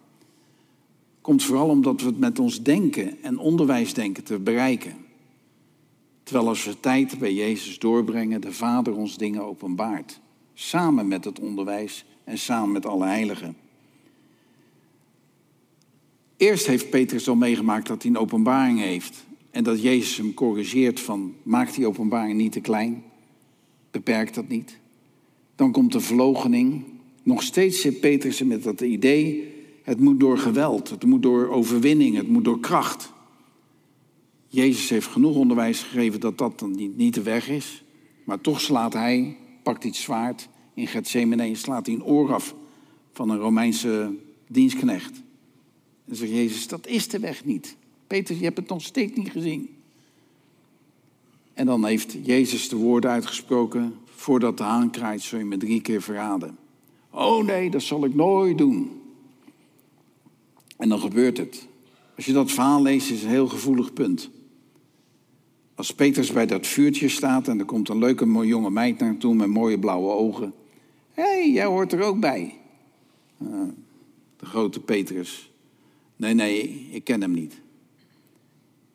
Komt 1.21 1.43
vooral 1.43 1.69
omdat 1.69 2.01
we 2.01 2.07
het 2.07 2.19
met 2.19 2.39
ons 2.39 2.63
denken 2.63 3.23
en 3.23 3.37
onderwijs 3.37 3.93
denken 3.93 4.23
te 4.23 4.39
bereiken. 4.39 4.95
Terwijl 6.23 6.47
als 6.47 6.65
we 6.65 6.79
tijd 6.79 7.19
bij 7.19 7.33
Jezus 7.33 7.79
doorbrengen, 7.79 8.41
de 8.41 8.53
Vader 8.53 8.95
ons 8.95 9.17
dingen 9.17 9.43
openbaart. 9.43 10.19
Samen 10.53 11.07
met 11.07 11.25
het 11.25 11.39
onderwijs 11.39 12.05
en 12.23 12.37
samen 12.37 12.71
met 12.71 12.85
alle 12.85 13.05
heiligen. 13.05 13.62
Eerst 16.43 16.67
heeft 16.67 16.89
Petrus 16.89 17.27
al 17.27 17.35
meegemaakt 17.35 17.87
dat 17.87 18.01
hij 18.01 18.11
een 18.11 18.17
openbaring 18.17 18.79
heeft. 18.79 19.25
En 19.51 19.63
dat 19.63 19.81
Jezus 19.81 20.17
hem 20.17 20.33
corrigeert 20.33 20.99
van 20.99 21.33
maak 21.43 21.73
die 21.73 21.87
openbaring 21.87 22.37
niet 22.37 22.51
te 22.51 22.59
klein. 22.59 23.03
Beperk 23.91 24.33
dat 24.33 24.47
niet. 24.47 24.79
Dan 25.55 25.71
komt 25.71 25.91
de 25.91 25.99
verlogening. 25.99 26.83
Nog 27.23 27.43
steeds 27.43 27.81
zit 27.81 27.99
Petrus 27.99 28.43
met 28.43 28.63
dat 28.63 28.81
idee, 28.81 29.53
het 29.83 29.99
moet 29.99 30.19
door 30.19 30.37
geweld, 30.37 30.89
het 30.89 31.05
moet 31.05 31.21
door 31.21 31.49
overwinning, 31.49 32.15
het 32.15 32.27
moet 32.27 32.43
door 32.43 32.59
kracht. 32.59 33.13
Jezus 34.47 34.89
heeft 34.89 35.07
genoeg 35.07 35.35
onderwijs 35.35 35.81
gegeven 35.83 36.19
dat 36.19 36.37
dat 36.37 36.59
dan 36.59 36.71
niet, 36.71 36.97
niet 36.97 37.13
de 37.13 37.21
weg 37.21 37.49
is. 37.49 37.83
Maar 38.23 38.41
toch 38.41 38.61
slaat 38.61 38.93
hij, 38.93 39.37
pakt 39.61 39.83
iets 39.83 40.01
zwaard 40.01 40.49
in 40.73 40.87
Gethsemane, 40.87 41.55
slaat 41.55 41.85
hij 41.85 41.95
een 41.95 42.03
oor 42.03 42.33
af 42.33 42.55
van 43.13 43.29
een 43.29 43.39
Romeinse 43.39 44.15
dienstknecht. 44.47 45.23
En 46.07 46.15
zegt 46.15 46.31
Jezus, 46.31 46.67
dat 46.67 46.87
is 46.87 47.07
de 47.07 47.19
weg 47.19 47.45
niet. 47.45 47.75
Peter, 48.07 48.35
je 48.35 48.43
hebt 48.43 48.57
het 48.57 48.69
nog 48.69 48.81
steeds 48.81 49.17
niet 49.17 49.31
gezien. 49.31 49.69
En 51.53 51.65
dan 51.65 51.85
heeft 51.85 52.15
Jezus 52.23 52.69
de 52.69 52.75
woorden 52.75 53.09
uitgesproken, 53.09 53.95
voordat 54.05 54.57
de 54.57 54.63
haan 54.63 54.91
kraait 54.91 55.21
zul 55.21 55.39
je 55.39 55.45
me 55.45 55.57
drie 55.57 55.81
keer 55.81 56.01
verraden. 56.01 56.57
Oh 57.09 57.45
nee, 57.45 57.69
dat 57.69 57.81
zal 57.81 58.05
ik 58.05 58.15
nooit 58.15 58.57
doen. 58.57 59.01
En 60.77 60.89
dan 60.89 60.99
gebeurt 60.99 61.37
het. 61.37 61.67
Als 62.15 62.25
je 62.25 62.33
dat 62.33 62.51
verhaal 62.51 62.81
leest, 62.81 63.09
is 63.09 63.15
het 63.15 63.23
een 63.23 63.29
heel 63.29 63.47
gevoelig 63.47 63.93
punt. 63.93 64.29
Als 65.75 65.93
Petrus 65.93 66.31
bij 66.31 66.45
dat 66.45 66.67
vuurtje 66.67 67.09
staat 67.09 67.47
en 67.47 67.59
er 67.59 67.65
komt 67.65 67.89
een 67.89 67.97
leuke 67.97 68.45
jonge 68.45 68.69
meid 68.69 68.99
naartoe 68.99 69.35
met 69.35 69.47
mooie 69.47 69.79
blauwe 69.79 70.11
ogen. 70.11 70.53
Hé, 71.11 71.23
hey, 71.23 71.51
jij 71.51 71.65
hoort 71.65 71.93
er 71.93 72.01
ook 72.01 72.19
bij. 72.19 72.59
Uh, 73.41 73.61
de 74.37 74.45
grote 74.45 74.79
Petrus. 74.79 75.52
Nee, 76.15 76.33
nee, 76.33 76.87
ik 76.91 77.03
ken 77.03 77.21
hem 77.21 77.31
niet. 77.31 77.61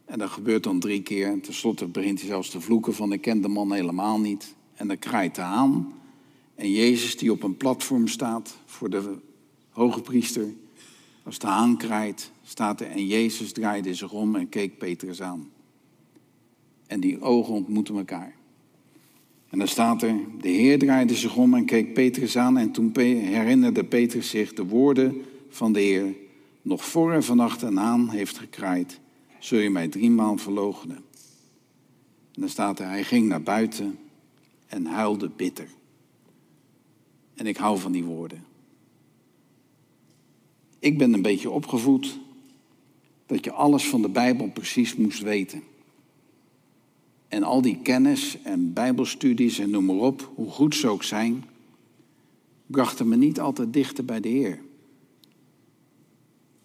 En 0.05 0.19
dat 0.19 0.31
gebeurt 0.31 0.63
dan 0.63 0.81
drie 0.81 1.03
keer. 1.03 1.27
En 1.27 1.41
tenslotte 1.41 1.87
begint 1.87 2.19
hij 2.19 2.29
zelfs 2.29 2.51
te 2.51 2.61
vloeken 2.61 2.95
van 2.95 3.13
ik 3.13 3.21
ken 3.21 3.41
de 3.41 3.49
man 3.49 3.73
helemaal 3.73 4.21
niet. 4.21 4.55
En 4.75 4.89
dan 4.89 4.99
kraait 4.99 5.37
hij 5.37 5.45
aan. 5.45 5.93
En 6.55 6.71
Jezus 6.71 7.17
die 7.17 7.33
op 7.33 7.43
een 7.43 7.57
platform 7.57 8.09
staat 8.09 8.57
voor 8.65 8.91
de 8.91 9.17
hoge 9.71 10.01
priester. 10.01 10.47
Als 11.23 11.39
de 11.39 11.47
haan 11.47 11.77
kraait, 11.77 12.31
staat 12.45 12.81
er 12.81 12.91
en 12.91 13.07
Jezus 13.07 13.53
draaide 13.53 13.95
zich 13.95 14.13
om 14.13 14.37
en 14.37 14.49
keek 14.49 14.79
Petrus 14.79 15.23
aan. 15.23 15.51
En 16.87 17.01
die 17.01 17.21
ogen 17.21 17.55
ontmoeten 17.55 17.97
elkaar. 17.97 18.35
En 19.51 19.59
dan 19.59 19.69
staat 19.69 20.03
er, 20.03 20.15
de 20.41 20.49
Heer 20.49 20.79
draaide 20.79 21.15
zich 21.15 21.37
om 21.37 21.55
en 21.55 21.65
keek 21.65 21.95
Petrus 21.95 22.37
aan 22.37 22.59
en 22.59 22.71
toen 22.71 22.93
herinnerde 22.97 23.85
Petrus 23.85 24.29
zich 24.29 24.53
de 24.53 24.65
woorden 24.65 25.23
van 25.49 25.73
de 25.73 25.81
Heer. 25.81 26.15
Nog 26.63 26.85
voor 26.85 27.13
en 27.13 27.25
vannacht 27.25 27.63
een 27.63 27.77
haan 27.77 28.09
heeft 28.09 28.39
gekraaid, 28.39 29.01
zul 29.39 29.59
je 29.59 29.71
mij 29.71 29.89
driemaal 29.89 30.37
verloochenen. 30.37 30.97
En 32.33 32.41
dan 32.41 32.49
staat 32.49 32.79
er, 32.79 32.89
hij 32.89 33.05
ging 33.05 33.29
naar 33.29 33.43
buiten 33.43 33.99
en 34.67 34.87
huilde 34.87 35.29
bitter. 35.29 35.69
En 37.35 37.47
ik 37.47 37.57
hou 37.57 37.79
van 37.79 37.93
die 37.93 38.05
woorden. 38.05 38.45
Ik 40.79 40.99
ben 40.99 41.13
een 41.13 41.23
beetje 41.23 41.51
opgevoed 41.51 42.19
dat 43.27 43.45
je 43.45 43.53
alles 43.53 43.89
van 43.89 44.03
de 44.03 44.09
Bijbel 44.09 44.51
precies 44.51 44.97
moest 44.97 45.23
weten. 45.23 45.63
En 47.29 47.43
al 47.43 47.63
die 47.63 47.79
kennis 47.83 48.43
en 48.43 48.73
Bijbelstudies 48.73 49.59
en 49.59 49.71
noem 49.71 49.85
maar 49.85 49.97
op, 49.97 50.33
hoe 50.35 50.51
goed 50.51 50.75
ze 50.75 50.89
ook 50.89 51.03
zijn, 51.03 51.45
brachten 52.67 53.09
me 53.09 53.17
niet 53.17 53.41
altijd 53.41 53.73
dichter 53.73 54.05
bij 54.05 54.21
de 54.21 54.29
Heer. 54.29 54.61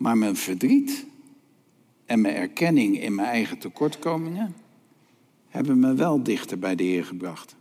Maar 0.03 0.17
mijn 0.17 0.35
verdriet 0.35 1.05
en 2.05 2.21
mijn 2.21 2.35
erkenning 2.35 3.01
in 3.01 3.15
mijn 3.15 3.27
eigen 3.27 3.57
tekortkomingen 3.57 4.55
hebben 5.47 5.79
me 5.79 5.93
wel 5.93 6.23
dichter 6.23 6.59
bij 6.59 6.75
de 6.75 6.83
Heer 6.83 7.05
gebracht. 7.05 7.55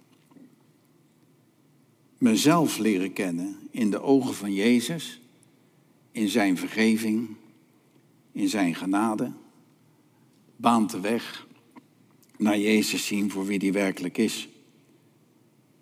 Mezelf 2.18 2.78
leren 2.78 3.12
kennen 3.12 3.56
in 3.70 3.90
de 3.90 4.00
ogen 4.00 4.34
van 4.34 4.54
Jezus, 4.54 5.20
in 6.10 6.28
zijn 6.28 6.56
vergeving, 6.56 7.28
in 8.32 8.48
zijn 8.48 8.74
genade, 8.74 9.32
baant 10.56 10.90
de 10.90 11.00
weg 11.00 11.46
naar 12.36 12.58
Jezus 12.58 13.06
zien 13.06 13.30
voor 13.30 13.46
wie 13.46 13.58
die 13.58 13.72
werkelijk 13.72 14.18
is. 14.18 14.48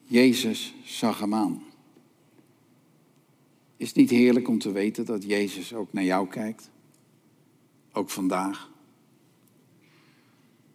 Jezus 0.05 0.75
zag 0.85 1.21
hem 1.21 1.35
aan. 1.35 1.70
Is 3.81 3.89
het 3.89 3.97
niet 3.97 4.11
heerlijk 4.11 4.49
om 4.49 4.59
te 4.59 4.73
weten 4.73 5.05
dat 5.05 5.25
Jezus 5.25 5.75
ook 5.75 5.93
naar 5.93 6.05
jou 6.05 6.29
kijkt? 6.29 6.71
Ook 7.93 8.11
vandaag. 8.11 8.71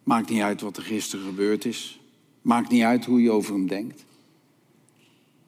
Maakt 0.03 0.29
niet 0.29 0.41
uit 0.41 0.61
wat 0.61 0.77
er 0.77 0.83
gisteren 0.83 1.25
gebeurd 1.25 1.65
is. 1.65 2.01
Maakt 2.41 2.69
niet 2.69 2.81
uit 2.81 3.05
hoe 3.05 3.21
je 3.21 3.31
over 3.31 3.53
hem 3.53 3.67
denkt. 3.67 4.05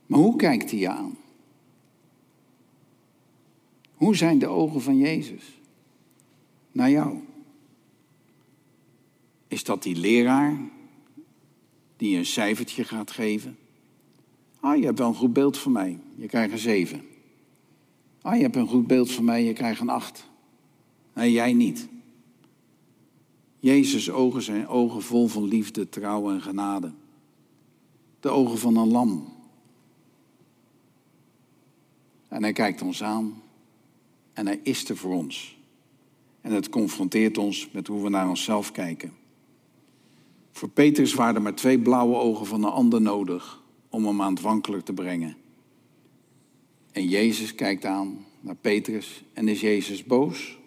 Maar 0.06 0.20
hoe 0.20 0.36
kijkt 0.36 0.72
hij 0.72 0.80
je 0.80 0.90
aan? 0.90 1.18
Hoe 3.94 4.16
zijn 4.16 4.40
de 4.40 4.48
ogen 4.48 4.82
van 4.82 4.98
Jezus 4.98 5.60
naar 6.72 6.90
jou? 6.90 7.20
Is 9.48 9.64
dat 9.64 9.84
die 9.84 9.96
leraar 9.96 10.58
die 11.96 12.10
je 12.10 12.18
een 12.18 12.26
cijfertje 12.26 12.84
gaat 12.84 13.12
geven? 13.12 13.58
Ah, 14.60 14.78
je 14.78 14.86
hebt 14.86 15.00
wel 15.00 15.08
een 15.08 15.16
goed 15.16 15.34
beeld 15.34 15.58
van 15.58 15.72
mij, 15.72 16.00
je 16.16 16.28
krijgt 16.28 16.52
een 16.52 16.60
zeven. 16.60 17.16
Ah, 18.28 18.36
je 18.36 18.42
hebt 18.42 18.56
een 18.56 18.68
goed 18.68 18.88
beeld 18.88 19.12
van 19.12 19.24
mij, 19.24 19.44
je 19.44 19.54
krijgt 19.54 19.82
een 19.82 19.90
acht. 19.90 20.30
Nee, 21.14 21.32
jij 21.32 21.54
niet. 21.54 21.88
Jezus' 23.60 24.10
ogen 24.10 24.42
zijn 24.42 24.68
ogen 24.68 25.02
vol 25.02 25.28
van 25.28 25.44
liefde, 25.44 25.90
trouw 25.90 26.32
en 26.32 26.42
genade. 26.42 26.92
De 28.20 28.30
ogen 28.30 28.58
van 28.58 28.76
een 28.76 28.88
lam. 28.88 29.34
En 32.28 32.44
hij 32.44 32.54
kijkt 32.54 32.82
ons 32.82 33.04
aan 33.04 33.42
en 34.34 34.46
hij 34.46 34.60
is 34.64 34.90
er 34.90 34.98
voor 34.98 35.14
ons. 35.14 35.58
En 36.42 36.52
het 36.52 36.70
confronteert 36.70 37.38
ons 37.38 37.70
met 37.72 37.88
hoe 37.88 38.04
we 38.04 38.10
naar 38.10 38.30
onszelf 38.30 38.72
kijken. 38.72 39.14
Voor 40.52 40.70
Petrus 40.70 41.14
waren 41.14 41.36
er 41.36 41.42
maar 41.42 41.56
twee 41.56 41.80
blauwe 41.80 42.16
ogen 42.16 42.46
van 42.46 42.64
een 42.64 42.72
ander 42.72 43.02
nodig 43.02 43.62
om 43.90 44.06
hem 44.06 44.22
aan 44.22 44.34
het 44.34 44.42
wankelen 44.42 44.84
te 44.84 44.94
brengen. 44.94 45.38
En 46.98 47.08
Jezus 47.08 47.56
kijkt 47.56 47.86
aan 47.86 48.26
naar 48.40 48.56
Petrus 48.56 49.24
en 49.34 49.48
is 49.48 49.62
Jezus 49.62 50.04
boos? 50.04 50.58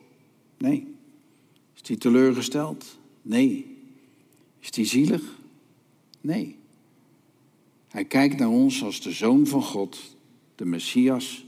Nee. 0.58 0.94
Is 1.74 1.88
hij 1.88 1.96
teleurgesteld? 1.96 2.98
Nee. 3.22 3.76
Is 4.60 4.68
hij 4.74 4.84
zielig? 4.84 5.38
Nee. 6.20 6.56
Hij 7.88 8.04
kijkt 8.04 8.38
naar 8.38 8.48
ons 8.48 8.82
als 8.82 9.00
de 9.00 9.10
Zoon 9.10 9.46
van 9.46 9.62
God, 9.62 10.16
de 10.54 10.64
Messias, 10.64 11.46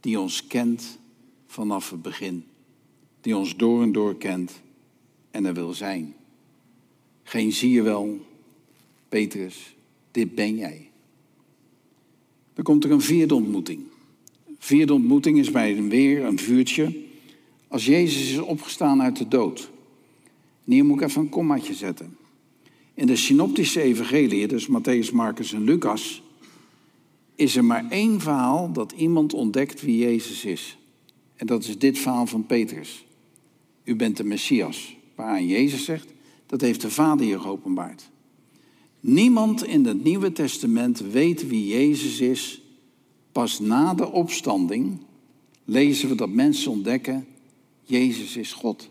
die 0.00 0.20
ons 0.20 0.46
kent 0.46 0.98
vanaf 1.46 1.90
het 1.90 2.02
begin. 2.02 2.44
Die 3.20 3.36
ons 3.36 3.56
door 3.56 3.82
en 3.82 3.92
door 3.92 4.16
kent 4.16 4.60
en 5.30 5.44
er 5.44 5.54
wil 5.54 5.74
zijn. 5.74 6.14
Geen 7.22 7.52
zie 7.52 7.70
je 7.70 7.82
wel, 7.82 8.26
Petrus, 9.08 9.74
dit 10.10 10.34
ben 10.34 10.56
jij. 10.56 10.90
Dan 12.54 12.64
komt 12.64 12.84
er 12.84 12.90
een 12.90 13.00
vierde 13.00 13.34
ontmoeting. 13.34 13.96
Vierde 14.58 14.92
ontmoeting 14.92 15.38
is 15.38 15.50
bij 15.50 15.76
een 15.76 15.88
weer 15.88 16.24
een 16.24 16.38
vuurtje. 16.38 16.96
Als 17.68 17.86
Jezus 17.86 18.30
is 18.30 18.38
opgestaan 18.38 19.02
uit 19.02 19.16
de 19.16 19.28
dood. 19.28 19.70
En 20.64 20.72
hier 20.72 20.84
moet 20.84 21.00
ik 21.00 21.08
even 21.08 21.20
een 21.20 21.28
kommaatje 21.28 21.74
zetten. 21.74 22.16
In 22.94 23.06
de 23.06 23.16
synoptische 23.16 23.80
evangelie, 23.80 24.46
dus 24.46 24.68
Matthäus, 24.68 25.12
Marcus 25.12 25.52
en 25.52 25.64
Lucas, 25.64 26.22
is 27.34 27.56
er 27.56 27.64
maar 27.64 27.88
één 27.90 28.20
verhaal 28.20 28.72
dat 28.72 28.92
iemand 28.92 29.34
ontdekt 29.34 29.82
wie 29.82 29.98
Jezus 29.98 30.44
is. 30.44 30.78
En 31.36 31.46
dat 31.46 31.64
is 31.64 31.78
dit 31.78 31.98
verhaal 31.98 32.26
van 32.26 32.46
Petrus. 32.46 33.04
U 33.84 33.96
bent 33.96 34.16
de 34.16 34.24
Messias. 34.24 34.96
Waaraan 35.14 35.46
Jezus 35.46 35.84
zegt, 35.84 36.12
dat 36.46 36.60
heeft 36.60 36.80
de 36.80 36.90
Vader 36.90 37.26
hier 37.26 37.40
geopenbaard. 37.40 38.10
Niemand 39.00 39.64
in 39.64 39.84
het 39.84 40.04
Nieuwe 40.04 40.32
Testament 40.32 41.00
weet 41.00 41.48
wie 41.48 41.66
Jezus 41.66 42.20
is. 42.20 42.62
Pas 43.38 43.58
na 43.58 43.94
de 43.94 44.12
opstanding 44.12 44.98
lezen 45.64 46.08
we 46.08 46.14
dat 46.14 46.30
mensen 46.30 46.70
ontdekken, 46.70 47.26
Jezus 47.82 48.36
is 48.36 48.52
God. 48.52 48.90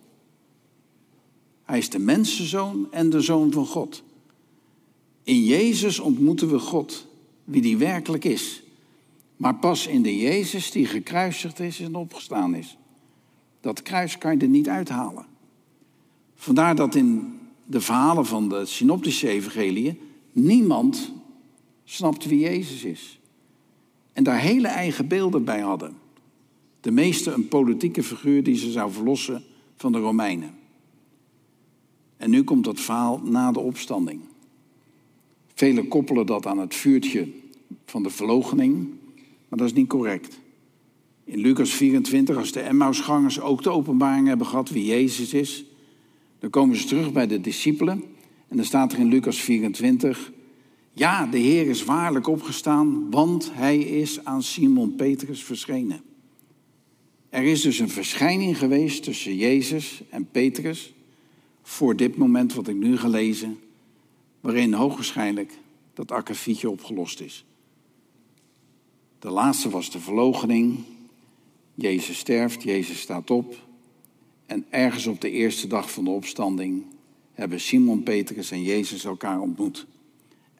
Hij 1.63 1.77
is 1.77 1.89
de 1.89 1.99
mensenzoon 1.99 2.91
en 2.91 3.09
de 3.09 3.21
zoon 3.21 3.51
van 3.51 3.65
God. 3.65 4.03
In 5.23 5.43
Jezus 5.43 5.99
ontmoeten 5.99 6.49
we 6.49 6.59
God, 6.59 7.07
wie 7.43 7.61
die 7.61 7.77
werkelijk 7.77 8.23
is. 8.23 8.63
Maar 9.37 9.55
pas 9.55 9.87
in 9.87 10.01
de 10.01 10.17
Jezus 10.17 10.71
die 10.71 10.85
gekruisigd 10.85 11.59
is 11.59 11.79
en 11.79 11.95
opgestaan 11.95 12.55
is. 12.55 12.77
Dat 13.61 13.81
kruis 13.81 14.17
kan 14.17 14.31
je 14.31 14.39
er 14.39 14.47
niet 14.47 14.69
uithalen. 14.69 15.25
Vandaar 16.35 16.75
dat 16.75 16.95
in 16.95 17.39
de 17.65 17.81
verhalen 17.81 18.25
van 18.25 18.49
de 18.49 18.65
synoptische 18.65 19.27
evangeliën 19.27 19.99
niemand 20.31 21.11
snapt 21.83 22.25
wie 22.25 22.39
Jezus 22.39 22.83
is. 22.83 23.17
En 24.17 24.23
daar 24.23 24.39
hele 24.39 24.67
eigen 24.67 25.07
beelden 25.07 25.43
bij 25.43 25.59
hadden. 25.59 25.93
De 26.81 26.91
meeste 26.91 27.31
een 27.31 27.47
politieke 27.47 28.03
figuur 28.03 28.43
die 28.43 28.55
ze 28.55 28.71
zou 28.71 28.91
verlossen 28.91 29.43
van 29.75 29.91
de 29.91 29.97
Romeinen. 29.97 30.55
En 32.17 32.29
nu 32.29 32.43
komt 32.43 32.63
dat 32.63 32.79
verhaal 32.79 33.21
na 33.23 33.51
de 33.51 33.59
opstanding. 33.59 34.21
Velen 35.53 35.87
koppelen 35.87 36.25
dat 36.25 36.45
aan 36.45 36.59
het 36.59 36.75
vuurtje 36.75 37.27
van 37.85 38.03
de 38.03 38.09
verloochening, 38.09 38.87
maar 39.49 39.59
dat 39.59 39.67
is 39.67 39.73
niet 39.73 39.87
correct. 39.87 40.39
In 41.23 41.39
Lucas 41.39 41.73
24, 41.73 42.37
als 42.37 42.51
de 42.51 42.61
Emmausgangers 42.61 43.39
ook 43.39 43.63
de 43.63 43.69
openbaring 43.69 44.27
hebben 44.27 44.47
gehad 44.47 44.69
wie 44.69 44.85
Jezus 44.85 45.33
is, 45.33 45.65
dan 46.39 46.49
komen 46.49 46.75
ze 46.75 46.87
terug 46.87 47.11
bij 47.11 47.27
de 47.27 47.41
discipelen 47.41 48.03
en 48.47 48.55
dan 48.55 48.65
staat 48.65 48.93
er 48.93 48.99
in 48.99 49.07
Lucas 49.07 49.37
24, 49.37 50.31
ja, 50.97 51.25
de 51.25 51.37
Heer 51.37 51.67
is 51.67 51.83
waarlijk 51.83 52.27
opgestaan, 52.27 53.11
want 53.11 53.49
hij 53.53 53.79
is 53.79 54.25
aan 54.25 54.43
Simon 54.43 54.95
Petrus 54.95 55.43
verschenen. 55.43 56.01
Er 57.29 57.43
is 57.43 57.61
dus 57.61 57.79
een 57.79 57.89
verschijning 57.89 58.57
geweest 58.57 59.03
tussen 59.03 59.35
Jezus 59.35 60.01
en 60.09 60.29
Petrus 60.31 60.93
voor 61.61 61.95
dit 61.95 62.17
moment 62.17 62.53
wat 62.53 62.67
ik 62.67 62.75
nu 62.75 62.97
gelezen, 62.97 63.59
waarin 64.41 64.73
hoogwaarschijnlijk 64.73 65.53
dat 65.93 66.11
akkefietje 66.11 66.69
opgelost 66.69 67.21
is. 67.21 67.45
De 69.19 69.29
laatste 69.29 69.69
was 69.69 69.91
de 69.91 69.99
verloochening. 69.99 70.77
Jezus 71.73 72.17
sterft, 72.17 72.63
Jezus 72.63 72.99
staat 72.99 73.31
op. 73.31 73.55
En 74.45 74.65
ergens 74.69 75.07
op 75.07 75.21
de 75.21 75.31
eerste 75.31 75.67
dag 75.67 75.91
van 75.91 76.03
de 76.03 76.09
opstanding 76.09 76.83
hebben 77.33 77.59
Simon 77.59 78.03
Petrus 78.03 78.51
en 78.51 78.63
Jezus 78.63 79.05
elkaar 79.05 79.39
ontmoet. 79.39 79.85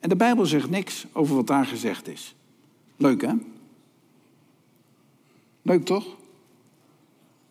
En 0.00 0.08
de 0.08 0.16
Bijbel 0.16 0.46
zegt 0.46 0.70
niks 0.70 1.06
over 1.12 1.34
wat 1.34 1.46
daar 1.46 1.66
gezegd 1.66 2.08
is. 2.08 2.34
Leuk 2.96 3.22
hè? 3.22 3.32
Leuk 5.62 5.84
toch? 5.84 6.16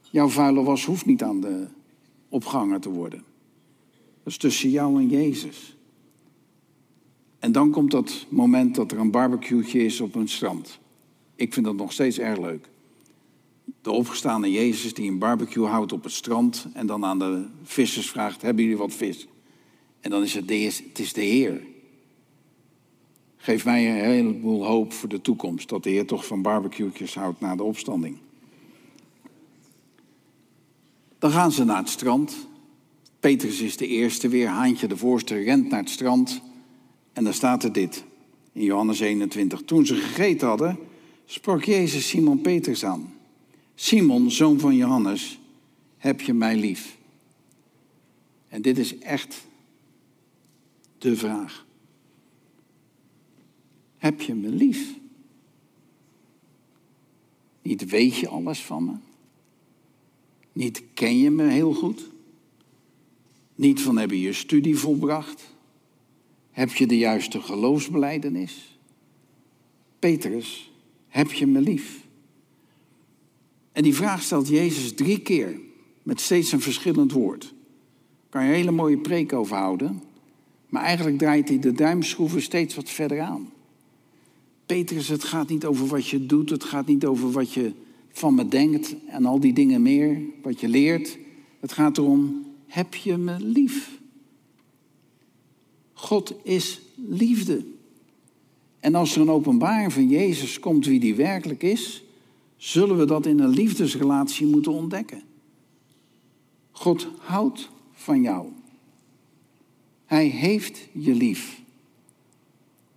Jouw 0.10 0.28
vuile 0.28 0.64
was 0.64 0.86
hoeft 0.86 1.06
niet 1.06 1.24
aan 1.24 1.42
de 1.42 1.68
opganger 2.30 2.80
te 2.80 2.90
worden. 2.90 3.24
Dat 4.24 4.34
is 4.34 4.38
tussen 4.38 4.70
jou 4.70 5.00
en 5.00 5.10
Jezus. 5.10 5.76
En 7.40 7.52
dan 7.52 7.72
komt 7.72 7.92
dat 7.92 8.26
moment 8.30 8.76
dat 8.76 8.92
er 8.92 9.00
een 9.00 9.12
barbecue 9.12 9.64
is 9.64 10.02
op 10.02 10.16
een 10.16 10.28
strand. 10.28 10.80
Ik 11.36 11.54
vind 11.54 11.66
dat 11.66 11.76
nog 11.76 11.92
steeds 11.92 12.20
erg 12.20 12.40
leuk. 12.40 12.70
De 13.82 13.92
opgestane 13.92 14.52
Jezus 14.52 14.94
die 14.94 15.10
een 15.10 15.18
barbecue 15.18 15.66
houdt 15.66 15.92
op 15.92 16.04
het 16.04 16.14
strand 16.14 16.68
en 16.74 16.88
dan 16.88 17.06
aan 17.06 17.20
de 17.20 17.46
vissers 17.64 18.10
vraagt, 18.10 18.42
hebben 18.42 18.64
jullie 18.64 18.80
wat 18.80 18.94
vis? 18.94 19.28
En 20.00 20.10
dan 20.10 20.24
is 20.24 20.34
het, 20.34 20.48
de, 20.48 20.56
het 20.56 21.00
is 21.00 21.14
de 21.14 21.22
Heer. 21.22 21.62
Geef 23.38 23.66
mij 23.66 23.90
een 23.90 24.06
heleboel 24.06 24.66
hoop 24.66 24.94
voor 24.94 25.10
de 25.10 25.22
toekomst, 25.22 25.70
dat 25.70 25.84
de 25.84 25.90
Heer 25.90 26.06
toch 26.06 26.26
van 26.26 26.42
barbecue'tjes 26.42 27.16
houdt 27.16 27.40
na 27.40 27.56
de 27.56 27.64
opstanding. 27.64 28.18
Dan 31.20 31.32
gaan 31.32 31.52
ze 31.52 31.64
naar 31.64 31.78
het 31.78 31.90
strand. 31.90 32.48
Petrus 33.20 33.60
is 33.60 33.78
de 33.78 33.88
eerste 33.88 34.28
weer, 34.28 34.48
Haantje 34.48 34.88
de 34.88 34.98
voorste 34.98 35.36
rent 35.36 35.70
naar 35.70 35.80
het 35.80 35.90
strand. 35.90 36.42
En 37.14 37.24
dan 37.24 37.34
staat 37.34 37.64
er 37.64 37.72
dit 37.72 38.04
in 38.52 38.64
Johannes 38.64 39.00
21. 39.00 39.62
Toen 39.66 39.86
ze 39.86 39.96
gegeten 39.96 40.48
hadden, 40.48 40.80
sprak 41.26 41.64
Jezus 41.64 42.08
Simon 42.08 42.42
Petrus 42.42 42.86
aan. 42.86 43.14
Simon, 43.76 44.32
zoon 44.32 44.60
van 44.60 44.76
Johannes, 44.76 45.40
heb 45.98 46.22
je 46.22 46.34
mij 46.34 46.56
lief? 46.56 46.98
En 48.48 48.62
dit 48.62 48.78
is 48.78 48.98
echt 48.98 49.48
de 50.98 51.16
vraag. 51.16 51.66
Heb 53.98 54.22
je 54.22 54.36
me 54.36 54.50
lief? 54.50 54.96
Niet 57.62 57.90
weet 57.90 58.16
je 58.16 58.28
alles 58.28 58.62
van 58.62 58.86
me? 58.86 58.94
Niet 60.54 60.84
ken 60.94 61.18
je 61.18 61.30
me 61.30 61.44
heel 61.44 61.74
goed? 61.74 62.10
Niet 63.56 63.82
van 63.82 63.98
heb 63.98 64.10
je 64.10 64.22
je 64.22 64.34
studie 64.34 64.78
volbracht? 64.78 65.56
Heb 66.52 66.72
je 66.72 66.88
de 66.88 66.98
juiste 66.98 67.42
geloofsbeleidenis? 67.42 68.80
Petrus, 70.00 70.72
heb 71.08 71.32
je 71.32 71.48
me 71.48 71.62
lief? 71.62 72.06
En 73.72 73.84
die 73.84 73.96
vraag 73.96 74.22
stelt 74.22 74.48
Jezus 74.48 74.94
drie 74.94 75.20
keer, 75.20 75.60
met 76.04 76.22
steeds 76.22 76.52
een 76.52 76.62
verschillend 76.62 77.12
woord. 77.12 77.54
Kan 78.30 78.44
je 78.44 78.50
een 78.50 78.56
hele 78.56 78.72
mooie 78.72 78.98
preek 78.98 79.34
over 79.34 79.56
houden, 79.56 80.04
maar 80.70 80.84
eigenlijk 80.84 81.18
draait 81.18 81.50
hij 81.50 81.60
de 81.60 81.72
duimschroeven 81.72 82.42
steeds 82.42 82.76
wat 82.76 82.90
verder 82.90 83.22
aan. 83.22 83.52
Petrus, 84.68 85.08
het 85.08 85.24
gaat 85.24 85.50
niet 85.50 85.66
over 85.66 85.88
wat 85.88 86.08
je 86.08 86.26
doet, 86.26 86.50
het 86.50 86.64
gaat 86.64 86.88
niet 86.88 87.06
over 87.06 87.32
wat 87.32 87.54
je 87.54 87.72
van 88.12 88.36
me 88.36 88.48
denkt 88.48 88.96
en 89.08 89.26
al 89.26 89.40
die 89.40 89.54
dingen 89.54 89.82
meer, 89.82 90.22
wat 90.42 90.60
je 90.60 90.68
leert. 90.68 91.18
Het 91.60 91.72
gaat 91.72 91.98
erom, 91.98 92.46
heb 92.66 92.96
je 92.96 93.18
me 93.18 93.36
lief? 93.40 94.00
God 95.94 96.34
is 96.44 96.82
liefde. 96.96 97.66
En 98.80 98.96
als 98.96 99.16
er 99.16 99.22
een 99.22 99.30
openbaring 99.30 99.94
van 99.94 100.08
Jezus 100.08 100.60
komt 100.60 100.86
wie 100.86 101.00
die 101.00 101.16
werkelijk 101.16 101.64
is, 101.64 102.04
zullen 102.58 102.98
we 102.98 103.06
dat 103.06 103.26
in 103.26 103.40
een 103.40 103.50
liefdesrelatie 103.50 104.48
moeten 104.48 104.72
ontdekken. 104.72 105.22
God 106.72 107.08
houdt 107.18 107.70
van 107.92 108.22
jou. 108.22 108.48
Hij 110.06 110.28
heeft 110.28 110.88
je 110.92 111.16
lief. 111.16 111.62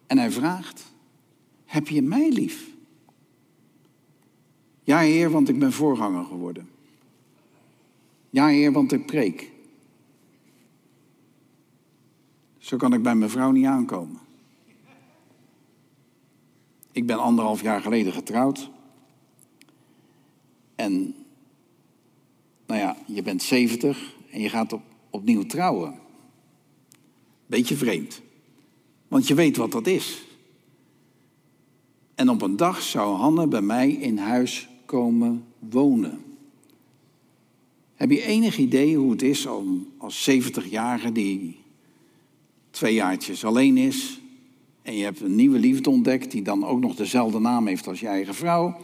En 0.06 0.18
hij 0.18 0.30
vraagt, 0.30 0.92
heb 1.70 1.88
je 1.88 2.02
mij 2.02 2.30
lief? 2.30 2.70
Ja, 4.82 4.98
Heer, 4.98 5.30
want 5.30 5.48
ik 5.48 5.58
ben 5.58 5.72
voorganger 5.72 6.24
geworden. 6.24 6.68
Ja, 8.30 8.46
Heer, 8.46 8.72
want 8.72 8.92
ik 8.92 9.06
preek. 9.06 9.50
Zo 12.58 12.76
kan 12.76 12.92
ik 12.92 13.02
bij 13.02 13.14
mijn 13.14 13.30
vrouw 13.30 13.50
niet 13.50 13.66
aankomen. 13.66 14.18
Ik 16.92 17.06
ben 17.06 17.18
anderhalf 17.18 17.62
jaar 17.62 17.80
geleden 17.80 18.12
getrouwd. 18.12 18.70
En, 20.74 21.14
nou 22.66 22.80
ja, 22.80 22.96
je 23.06 23.22
bent 23.22 23.42
70 23.42 24.14
en 24.30 24.40
je 24.40 24.48
gaat 24.48 24.72
op, 24.72 24.82
opnieuw 25.10 25.46
trouwen. 25.46 25.98
Beetje 27.46 27.76
vreemd. 27.76 28.22
Want 29.08 29.28
je 29.28 29.34
weet 29.34 29.56
wat 29.56 29.72
dat 29.72 29.86
is. 29.86 30.28
En 32.20 32.28
op 32.28 32.42
een 32.42 32.56
dag 32.56 32.82
zou 32.82 33.16
Hanne 33.16 33.46
bij 33.46 33.60
mij 33.60 33.90
in 33.90 34.18
huis 34.18 34.68
komen 34.84 35.44
wonen. 35.58 36.24
Heb 37.94 38.10
je 38.10 38.22
enig 38.22 38.58
idee 38.58 38.96
hoe 38.96 39.10
het 39.10 39.22
is 39.22 39.46
om 39.46 39.88
als 39.98 40.30
70-jarige 40.30 41.12
die 41.12 41.60
twee 42.70 42.94
jaartjes 42.94 43.44
alleen 43.44 43.76
is 43.76 44.20
en 44.82 44.96
je 44.96 45.04
hebt 45.04 45.20
een 45.20 45.34
nieuwe 45.34 45.58
liefde 45.58 45.90
ontdekt 45.90 46.30
die 46.30 46.42
dan 46.42 46.64
ook 46.64 46.80
nog 46.80 46.94
dezelfde 46.94 47.38
naam 47.38 47.66
heeft 47.66 47.86
als 47.86 48.00
je 48.00 48.06
eigen 48.06 48.34
vrouw 48.34 48.76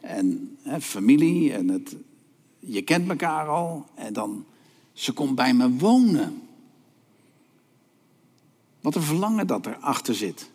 en 0.00 0.56
hè, 0.62 0.80
familie 0.80 1.52
en 1.52 1.68
het, 1.68 1.96
je 2.58 2.82
kent 2.82 3.08
elkaar 3.08 3.48
al 3.48 3.86
en 3.94 4.12
dan 4.12 4.44
ze 4.92 5.12
komt 5.12 5.34
bij 5.34 5.54
me 5.54 5.70
wonen. 5.70 6.42
Wat 8.80 8.94
een 8.94 9.02
verlangen 9.02 9.46
dat 9.46 9.66
erachter 9.66 10.14
zit. 10.14 10.50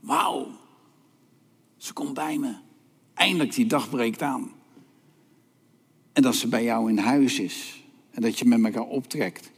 Wauw, 0.00 0.46
ze 1.80 1.92
komt 1.92 2.14
bij 2.14 2.38
me. 2.38 2.54
Eindelijk 3.14 3.54
die 3.54 3.66
dag 3.66 3.90
breekt 3.90 4.22
aan. 4.22 4.52
En 6.12 6.22
dat 6.22 6.34
ze 6.34 6.48
bij 6.48 6.64
jou 6.64 6.90
in 6.90 6.98
huis 6.98 7.38
is. 7.38 7.84
En 8.10 8.22
dat 8.22 8.38
je 8.38 8.44
met 8.44 8.64
elkaar 8.64 8.88
optrekt. 8.88 9.50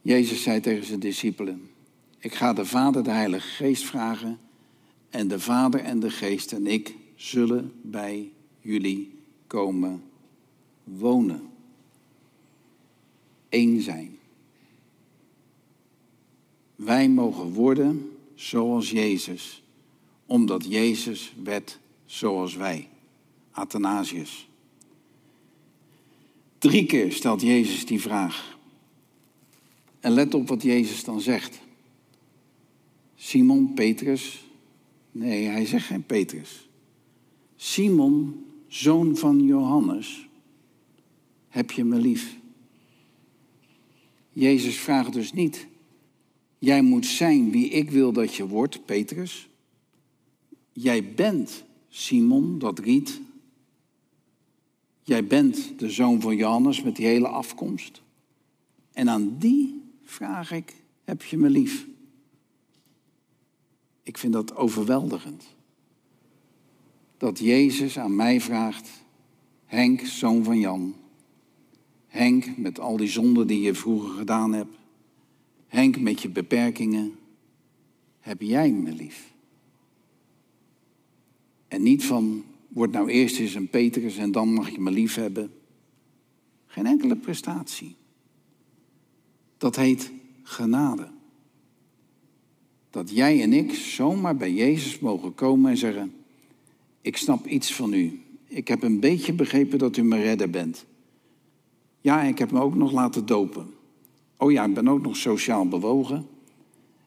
Jezus 0.00 0.42
zei 0.42 0.60
tegen 0.60 0.86
zijn 0.86 1.00
discipelen: 1.00 1.70
Ik 2.18 2.34
ga 2.34 2.52
de 2.52 2.64
Vader, 2.64 3.04
de 3.04 3.10
Heilige 3.10 3.48
Geest 3.48 3.84
vragen. 3.84 4.38
En 5.10 5.28
de 5.28 5.40
Vader 5.40 5.80
en 5.80 6.00
de 6.00 6.10
Geest 6.10 6.52
en 6.52 6.66
ik 6.66 6.94
zullen 7.14 7.72
bij 7.82 8.32
jullie 8.60 9.14
komen 9.46 10.02
wonen. 10.84 11.48
Eén 13.48 13.80
zijn. 13.80 14.18
Wij 16.76 17.08
mogen 17.08 17.52
worden 17.52 18.11
zoals 18.34 18.90
Jezus, 18.90 19.62
omdat 20.26 20.64
Jezus 20.68 21.32
werd 21.42 21.78
zoals 22.06 22.54
wij. 22.54 22.88
Athanasius. 23.50 24.48
Drie 26.58 26.86
keer 26.86 27.12
stelt 27.12 27.40
Jezus 27.40 27.86
die 27.86 28.00
vraag. 28.00 28.58
En 30.00 30.12
let 30.12 30.34
op 30.34 30.48
wat 30.48 30.62
Jezus 30.62 31.04
dan 31.04 31.20
zegt. 31.20 31.60
Simon, 33.14 33.74
Petrus. 33.74 34.44
Nee, 35.10 35.44
hij 35.44 35.66
zegt 35.66 35.86
geen 35.86 36.06
Petrus. 36.06 36.68
Simon, 37.56 38.44
zoon 38.68 39.16
van 39.16 39.44
Johannes, 39.44 40.28
heb 41.48 41.70
je 41.70 41.84
me 41.84 41.96
lief? 41.96 42.36
Jezus 44.32 44.76
vraagt 44.76 45.12
dus 45.12 45.32
niet, 45.32 45.66
jij 46.62 46.82
moet 46.82 47.06
zijn 47.06 47.50
wie 47.50 47.68
ik 47.68 47.90
wil 47.90 48.12
dat 48.12 48.34
je 48.34 48.46
wordt, 48.46 48.84
Petrus. 48.84 49.48
Jij 50.72 51.14
bent 51.14 51.64
Simon, 51.88 52.58
dat 52.58 52.78
riet. 52.78 53.20
Jij 55.02 55.26
bent 55.26 55.78
de 55.78 55.90
zoon 55.90 56.20
van 56.20 56.36
Johannes 56.36 56.82
met 56.82 56.96
die 56.96 57.06
hele 57.06 57.28
afkomst. 57.28 58.02
En 58.92 59.08
aan 59.08 59.36
die 59.38 59.82
vraag 60.04 60.52
ik, 60.52 60.76
heb 61.04 61.22
je 61.22 61.36
me 61.36 61.50
lief? 61.50 61.86
Ik 64.02 64.18
vind 64.18 64.32
dat 64.32 64.56
overweldigend. 64.56 65.44
Dat 67.16 67.38
Jezus 67.38 67.98
aan 67.98 68.16
mij 68.16 68.40
vraagt, 68.40 68.88
Henk, 69.64 70.00
zoon 70.00 70.44
van 70.44 70.58
Jan. 70.58 70.94
Henk, 72.06 72.56
met 72.56 72.80
al 72.80 72.96
die 72.96 73.08
zonden 73.08 73.46
die 73.46 73.60
je 73.60 73.74
vroeger 73.74 74.10
gedaan 74.10 74.52
hebt. 74.52 74.80
Henk, 75.72 76.00
met 76.00 76.22
je 76.22 76.28
beperkingen. 76.28 77.18
Heb 78.20 78.42
jij 78.42 78.70
me 78.70 78.92
lief? 78.92 79.32
En 81.68 81.82
niet 81.82 82.04
van, 82.04 82.44
word 82.68 82.92
nou 82.92 83.10
eerst 83.10 83.38
eens 83.38 83.54
een 83.54 83.68
Petrus 83.68 84.16
en 84.16 84.32
dan 84.32 84.52
mag 84.52 84.70
je 84.70 84.80
me 84.80 84.90
lief 84.90 85.14
hebben. 85.14 85.52
Geen 86.66 86.86
enkele 86.86 87.16
prestatie. 87.16 87.96
Dat 89.58 89.76
heet 89.76 90.12
genade. 90.42 91.08
Dat 92.90 93.10
jij 93.10 93.42
en 93.42 93.52
ik 93.52 93.72
zomaar 93.72 94.36
bij 94.36 94.52
Jezus 94.52 94.98
mogen 94.98 95.34
komen 95.34 95.70
en 95.70 95.76
zeggen: 95.76 96.14
Ik 97.00 97.16
snap 97.16 97.46
iets 97.46 97.74
van 97.74 97.92
u. 97.92 98.20
Ik 98.44 98.68
heb 98.68 98.82
een 98.82 99.00
beetje 99.00 99.32
begrepen 99.32 99.78
dat 99.78 99.96
u 99.96 100.02
mijn 100.02 100.22
redder 100.22 100.50
bent. 100.50 100.84
Ja, 102.00 102.22
ik 102.22 102.38
heb 102.38 102.50
me 102.50 102.60
ook 102.60 102.74
nog 102.74 102.92
laten 102.92 103.26
dopen. 103.26 103.80
Oh 104.42 104.52
ja, 104.52 104.64
ik 104.64 104.74
ben 104.74 104.88
ook 104.88 105.02
nog 105.02 105.16
sociaal 105.16 105.68
bewogen. 105.68 106.28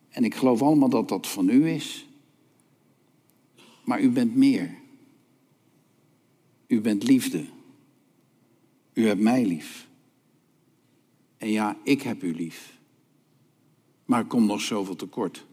En 0.10 0.24
ik 0.24 0.36
geloof 0.36 0.62
allemaal 0.62 0.89
dat 0.89 1.10
dat 1.10 1.28
van 1.28 1.50
u 1.50 1.69
is. 1.69 2.08
Maar 3.84 4.02
u 4.02 4.10
bent 4.10 4.36
meer. 4.36 4.76
U 6.67 6.82
bent 6.82 7.04
liefde. 7.04 7.45
U 8.93 9.08
hebt 9.08 9.19
mij 9.19 9.45
lief. 9.45 9.88
En 11.38 11.50
ja, 11.50 11.78
ik 11.84 12.02
heb 12.02 12.24
u 12.24 12.36
lief. 12.36 12.78
Maar 14.06 14.21
ik 14.21 14.28
kom 14.28 14.45
nog 14.45 14.62
zoveel 14.62 14.95
tekort. 14.95 15.45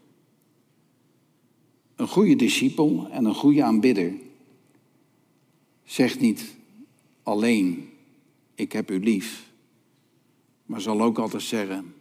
Een 1.95 2.07
goede 2.07 2.35
discipel 2.35 3.07
en 3.09 3.25
een 3.25 3.35
goede 3.35 3.63
aanbidder 3.63 4.13
zegt 5.83 6.19
niet 6.19 6.55
alleen, 7.23 7.89
ik 8.55 8.71
heb 8.71 8.91
u 8.91 8.99
lief, 8.99 9.51
maar 10.73 10.81
zal 10.81 11.01
ook 11.01 11.19
altijd 11.19 11.43
zeggen, 11.43 11.93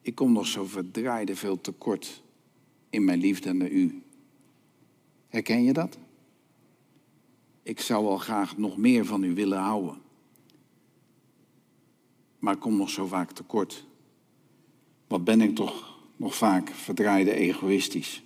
ik 0.00 0.14
kom 0.14 0.32
nog 0.32 0.46
zo 0.46 0.64
verdraaide 0.64 1.36
veel 1.36 1.60
tekort 1.60 2.22
in 2.90 3.04
mijn 3.04 3.18
liefde 3.18 3.52
naar 3.52 3.70
u. 3.70 4.02
Herken 5.28 5.64
je 5.64 5.72
dat? 5.72 5.98
Ik 7.62 7.80
zou 7.80 8.04
wel 8.04 8.18
graag 8.18 8.56
nog 8.56 8.76
meer 8.76 9.06
van 9.06 9.22
u 9.22 9.34
willen 9.34 9.58
houden. 9.58 9.96
Maar 12.38 12.54
ik 12.54 12.60
kom 12.60 12.76
nog 12.76 12.90
zo 12.90 13.06
vaak 13.06 13.32
tekort. 13.32 13.86
Wat 15.06 15.24
ben 15.24 15.40
ik 15.40 15.54
toch 15.54 15.98
nog 16.16 16.34
vaak 16.34 16.70
verdraaide 16.70 17.32
egoïstisch. 17.32 18.22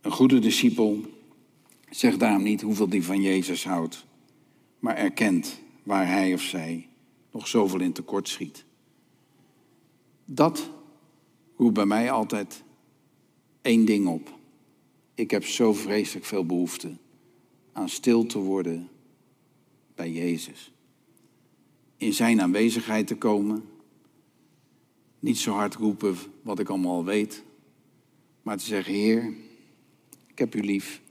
Een 0.00 0.12
goede 0.12 0.38
discipel 0.38 1.00
zegt 1.90 2.20
daarom 2.20 2.42
niet 2.42 2.62
hoeveel 2.62 2.88
die 2.88 3.04
van 3.04 3.22
Jezus 3.22 3.64
houdt, 3.64 4.06
maar 4.78 4.96
erkent 4.96 5.60
waar 5.82 6.06
hij 6.06 6.34
of 6.34 6.42
zij 6.42 6.88
nog 7.34 7.48
zoveel 7.48 7.80
in 7.80 7.92
tekort 7.92 8.28
schiet. 8.28 8.64
Dat 10.24 10.70
roept 11.56 11.74
bij 11.74 11.86
mij 11.86 12.10
altijd 12.10 12.62
één 13.62 13.84
ding 13.84 14.06
op. 14.06 14.38
Ik 15.14 15.30
heb 15.30 15.44
zo 15.44 15.72
vreselijk 15.72 16.26
veel 16.26 16.46
behoefte 16.46 16.96
aan 17.72 17.88
stil 17.88 18.26
te 18.26 18.38
worden 18.38 18.88
bij 19.94 20.10
Jezus. 20.10 20.72
In 21.96 22.12
zijn 22.12 22.40
aanwezigheid 22.40 23.06
te 23.06 23.16
komen. 23.16 23.64
Niet 25.18 25.38
zo 25.38 25.52
hard 25.52 25.74
roepen 25.74 26.16
wat 26.42 26.58
ik 26.58 26.68
allemaal 26.68 27.04
weet. 27.04 27.44
Maar 28.42 28.56
te 28.56 28.64
zeggen, 28.64 28.94
Heer, 28.94 29.34
ik 30.26 30.38
heb 30.38 30.54
u 30.54 30.60
lief. 30.60 31.02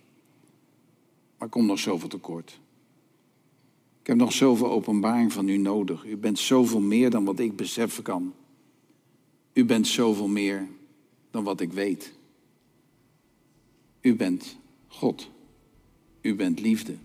Maar 1.37 1.49
kom 1.49 1.65
nog 1.65 1.79
zoveel 1.79 2.09
tekort. 2.09 2.61
Ik 4.03 4.09
heb 4.09 4.17
nog 4.17 4.33
zoveel 4.33 4.71
openbaring 4.71 5.33
van 5.33 5.47
u 5.47 5.57
nodig. 5.57 6.05
U 6.05 6.17
bent 6.17 6.39
zoveel 6.39 6.79
meer 6.79 7.09
dan 7.09 7.25
wat 7.25 7.39
ik 7.39 7.55
beseffen 7.55 8.03
kan. 8.03 8.33
U 9.53 9.65
bent 9.65 9.87
zoveel 9.87 10.27
meer 10.27 10.67
dan 11.31 11.43
wat 11.43 11.61
ik 11.61 11.73
weet. 11.73 12.13
U 14.01 14.15
bent 14.15 14.57
God. 14.87 15.29
U 16.21 16.35
bent 16.35 16.59
liefde. 16.59 16.95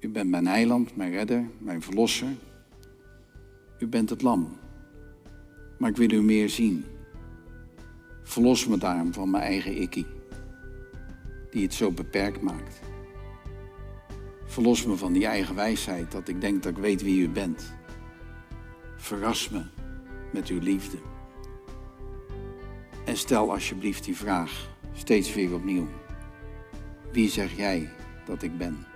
U 0.00 0.08
bent 0.08 0.30
mijn 0.30 0.46
heiland, 0.46 0.96
mijn 0.96 1.12
redder, 1.12 1.48
mijn 1.58 1.82
verlosser. 1.82 2.36
U 3.78 3.86
bent 3.86 4.10
het 4.10 4.22
lam. 4.22 4.56
Maar 5.78 5.90
ik 5.90 5.96
wil 5.96 6.10
u 6.10 6.22
meer 6.22 6.50
zien. 6.50 6.84
Verlos 8.22 8.66
me 8.66 8.78
daarom 8.78 9.12
van 9.12 9.30
mijn 9.30 9.42
eigen 9.42 9.80
ikkie, 9.80 10.06
die 11.50 11.62
het 11.62 11.74
zo 11.74 11.90
beperkt 11.90 12.42
maakt. 12.42 12.91
Verlos 14.52 14.86
me 14.86 14.96
van 14.96 15.12
die 15.12 15.26
eigen 15.26 15.54
wijsheid, 15.54 16.12
dat 16.12 16.28
ik 16.28 16.40
denk 16.40 16.62
dat 16.62 16.72
ik 16.72 16.78
weet 16.78 17.02
wie 17.02 17.20
u 17.20 17.28
bent. 17.28 17.74
Verras 18.96 19.48
me 19.48 19.62
met 20.32 20.48
uw 20.48 20.60
liefde. 20.60 20.96
En 23.04 23.16
stel 23.16 23.52
alsjeblieft 23.52 24.04
die 24.04 24.16
vraag 24.16 24.68
steeds 24.92 25.34
weer 25.34 25.54
opnieuw. 25.54 25.86
Wie 27.12 27.28
zeg 27.28 27.56
jij 27.56 27.90
dat 28.26 28.42
ik 28.42 28.58
ben? 28.58 28.86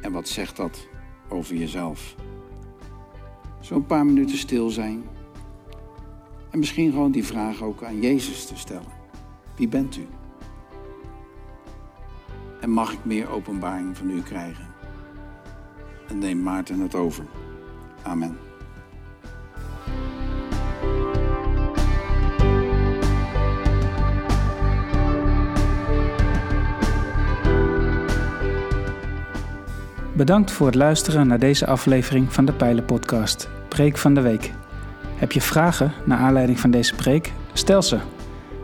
En 0.00 0.12
wat 0.12 0.28
zegt 0.28 0.56
dat 0.56 0.88
over 1.28 1.54
jezelf? 1.54 2.14
Zo'n 3.60 3.86
paar 3.86 4.06
minuten 4.06 4.38
stil 4.38 4.68
zijn. 4.68 5.04
En 6.50 6.58
misschien 6.58 6.90
gewoon 6.90 7.12
die 7.12 7.24
vraag 7.24 7.62
ook 7.62 7.82
aan 7.82 8.00
Jezus 8.00 8.46
te 8.46 8.56
stellen. 8.56 8.92
Wie 9.56 9.68
bent 9.68 9.96
u? 9.96 10.06
En 12.60 12.70
mag 12.70 12.92
ik 12.92 13.04
meer 13.04 13.30
openbaring 13.30 13.96
van 13.96 14.10
u 14.10 14.22
krijgen? 14.22 14.64
En 16.08 16.18
neem 16.18 16.42
Maarten 16.42 16.80
het 16.80 16.94
over. 16.94 17.24
Amen. 18.02 18.38
Bedankt 30.12 30.50
voor 30.50 30.66
het 30.66 30.74
luisteren 30.74 31.26
naar 31.26 31.38
deze 31.38 31.66
aflevering 31.66 32.32
van 32.32 32.44
de 32.44 32.52
Pijlen 32.52 32.84
Podcast, 32.84 33.48
Preek 33.68 33.98
van 33.98 34.14
de 34.14 34.20
Week. 34.20 34.52
Heb 35.16 35.32
je 35.32 35.40
vragen 35.40 35.92
naar 36.04 36.18
aanleiding 36.18 36.60
van 36.60 36.70
deze 36.70 36.94
preek? 36.94 37.32
Stel 37.52 37.82
ze. 37.82 37.98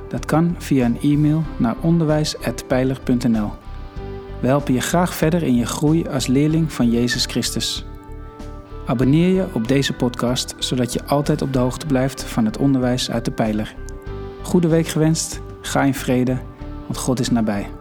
Dat 0.09 0.25
kan 0.25 0.55
via 0.59 0.85
een 0.85 1.01
e-mail 1.01 1.43
naar 1.57 1.77
onderwijs.pijler.nl. 1.81 3.66
We 4.41 4.47
helpen 4.47 4.75
je 4.75 4.81
graag 4.81 5.15
verder 5.15 5.43
in 5.43 5.57
je 5.57 5.67
groei 5.67 6.09
als 6.09 6.27
leerling 6.27 6.73
van 6.73 6.91
Jezus 6.91 7.25
Christus. 7.25 7.85
Abonneer 8.87 9.35
je 9.35 9.47
op 9.53 9.69
deze 9.69 9.93
podcast, 9.93 10.55
zodat 10.59 10.93
je 10.93 11.05
altijd 11.05 11.43
op 11.43 11.53
de 11.53 11.59
hoogte 11.59 11.87
blijft 11.87 12.25
van 12.25 12.45
het 12.45 12.59
onderwijs 12.59 13.11
uit 13.11 13.25
de 13.25 13.31
Pijler. 13.31 13.75
Goede 14.43 14.69
week 14.69 14.87
gewenst, 14.87 15.41
ga 15.61 15.83
in 15.83 15.95
vrede, 15.95 16.39
want 16.87 16.99
God 16.99 17.21
is 17.21 17.31
nabij. 17.31 17.76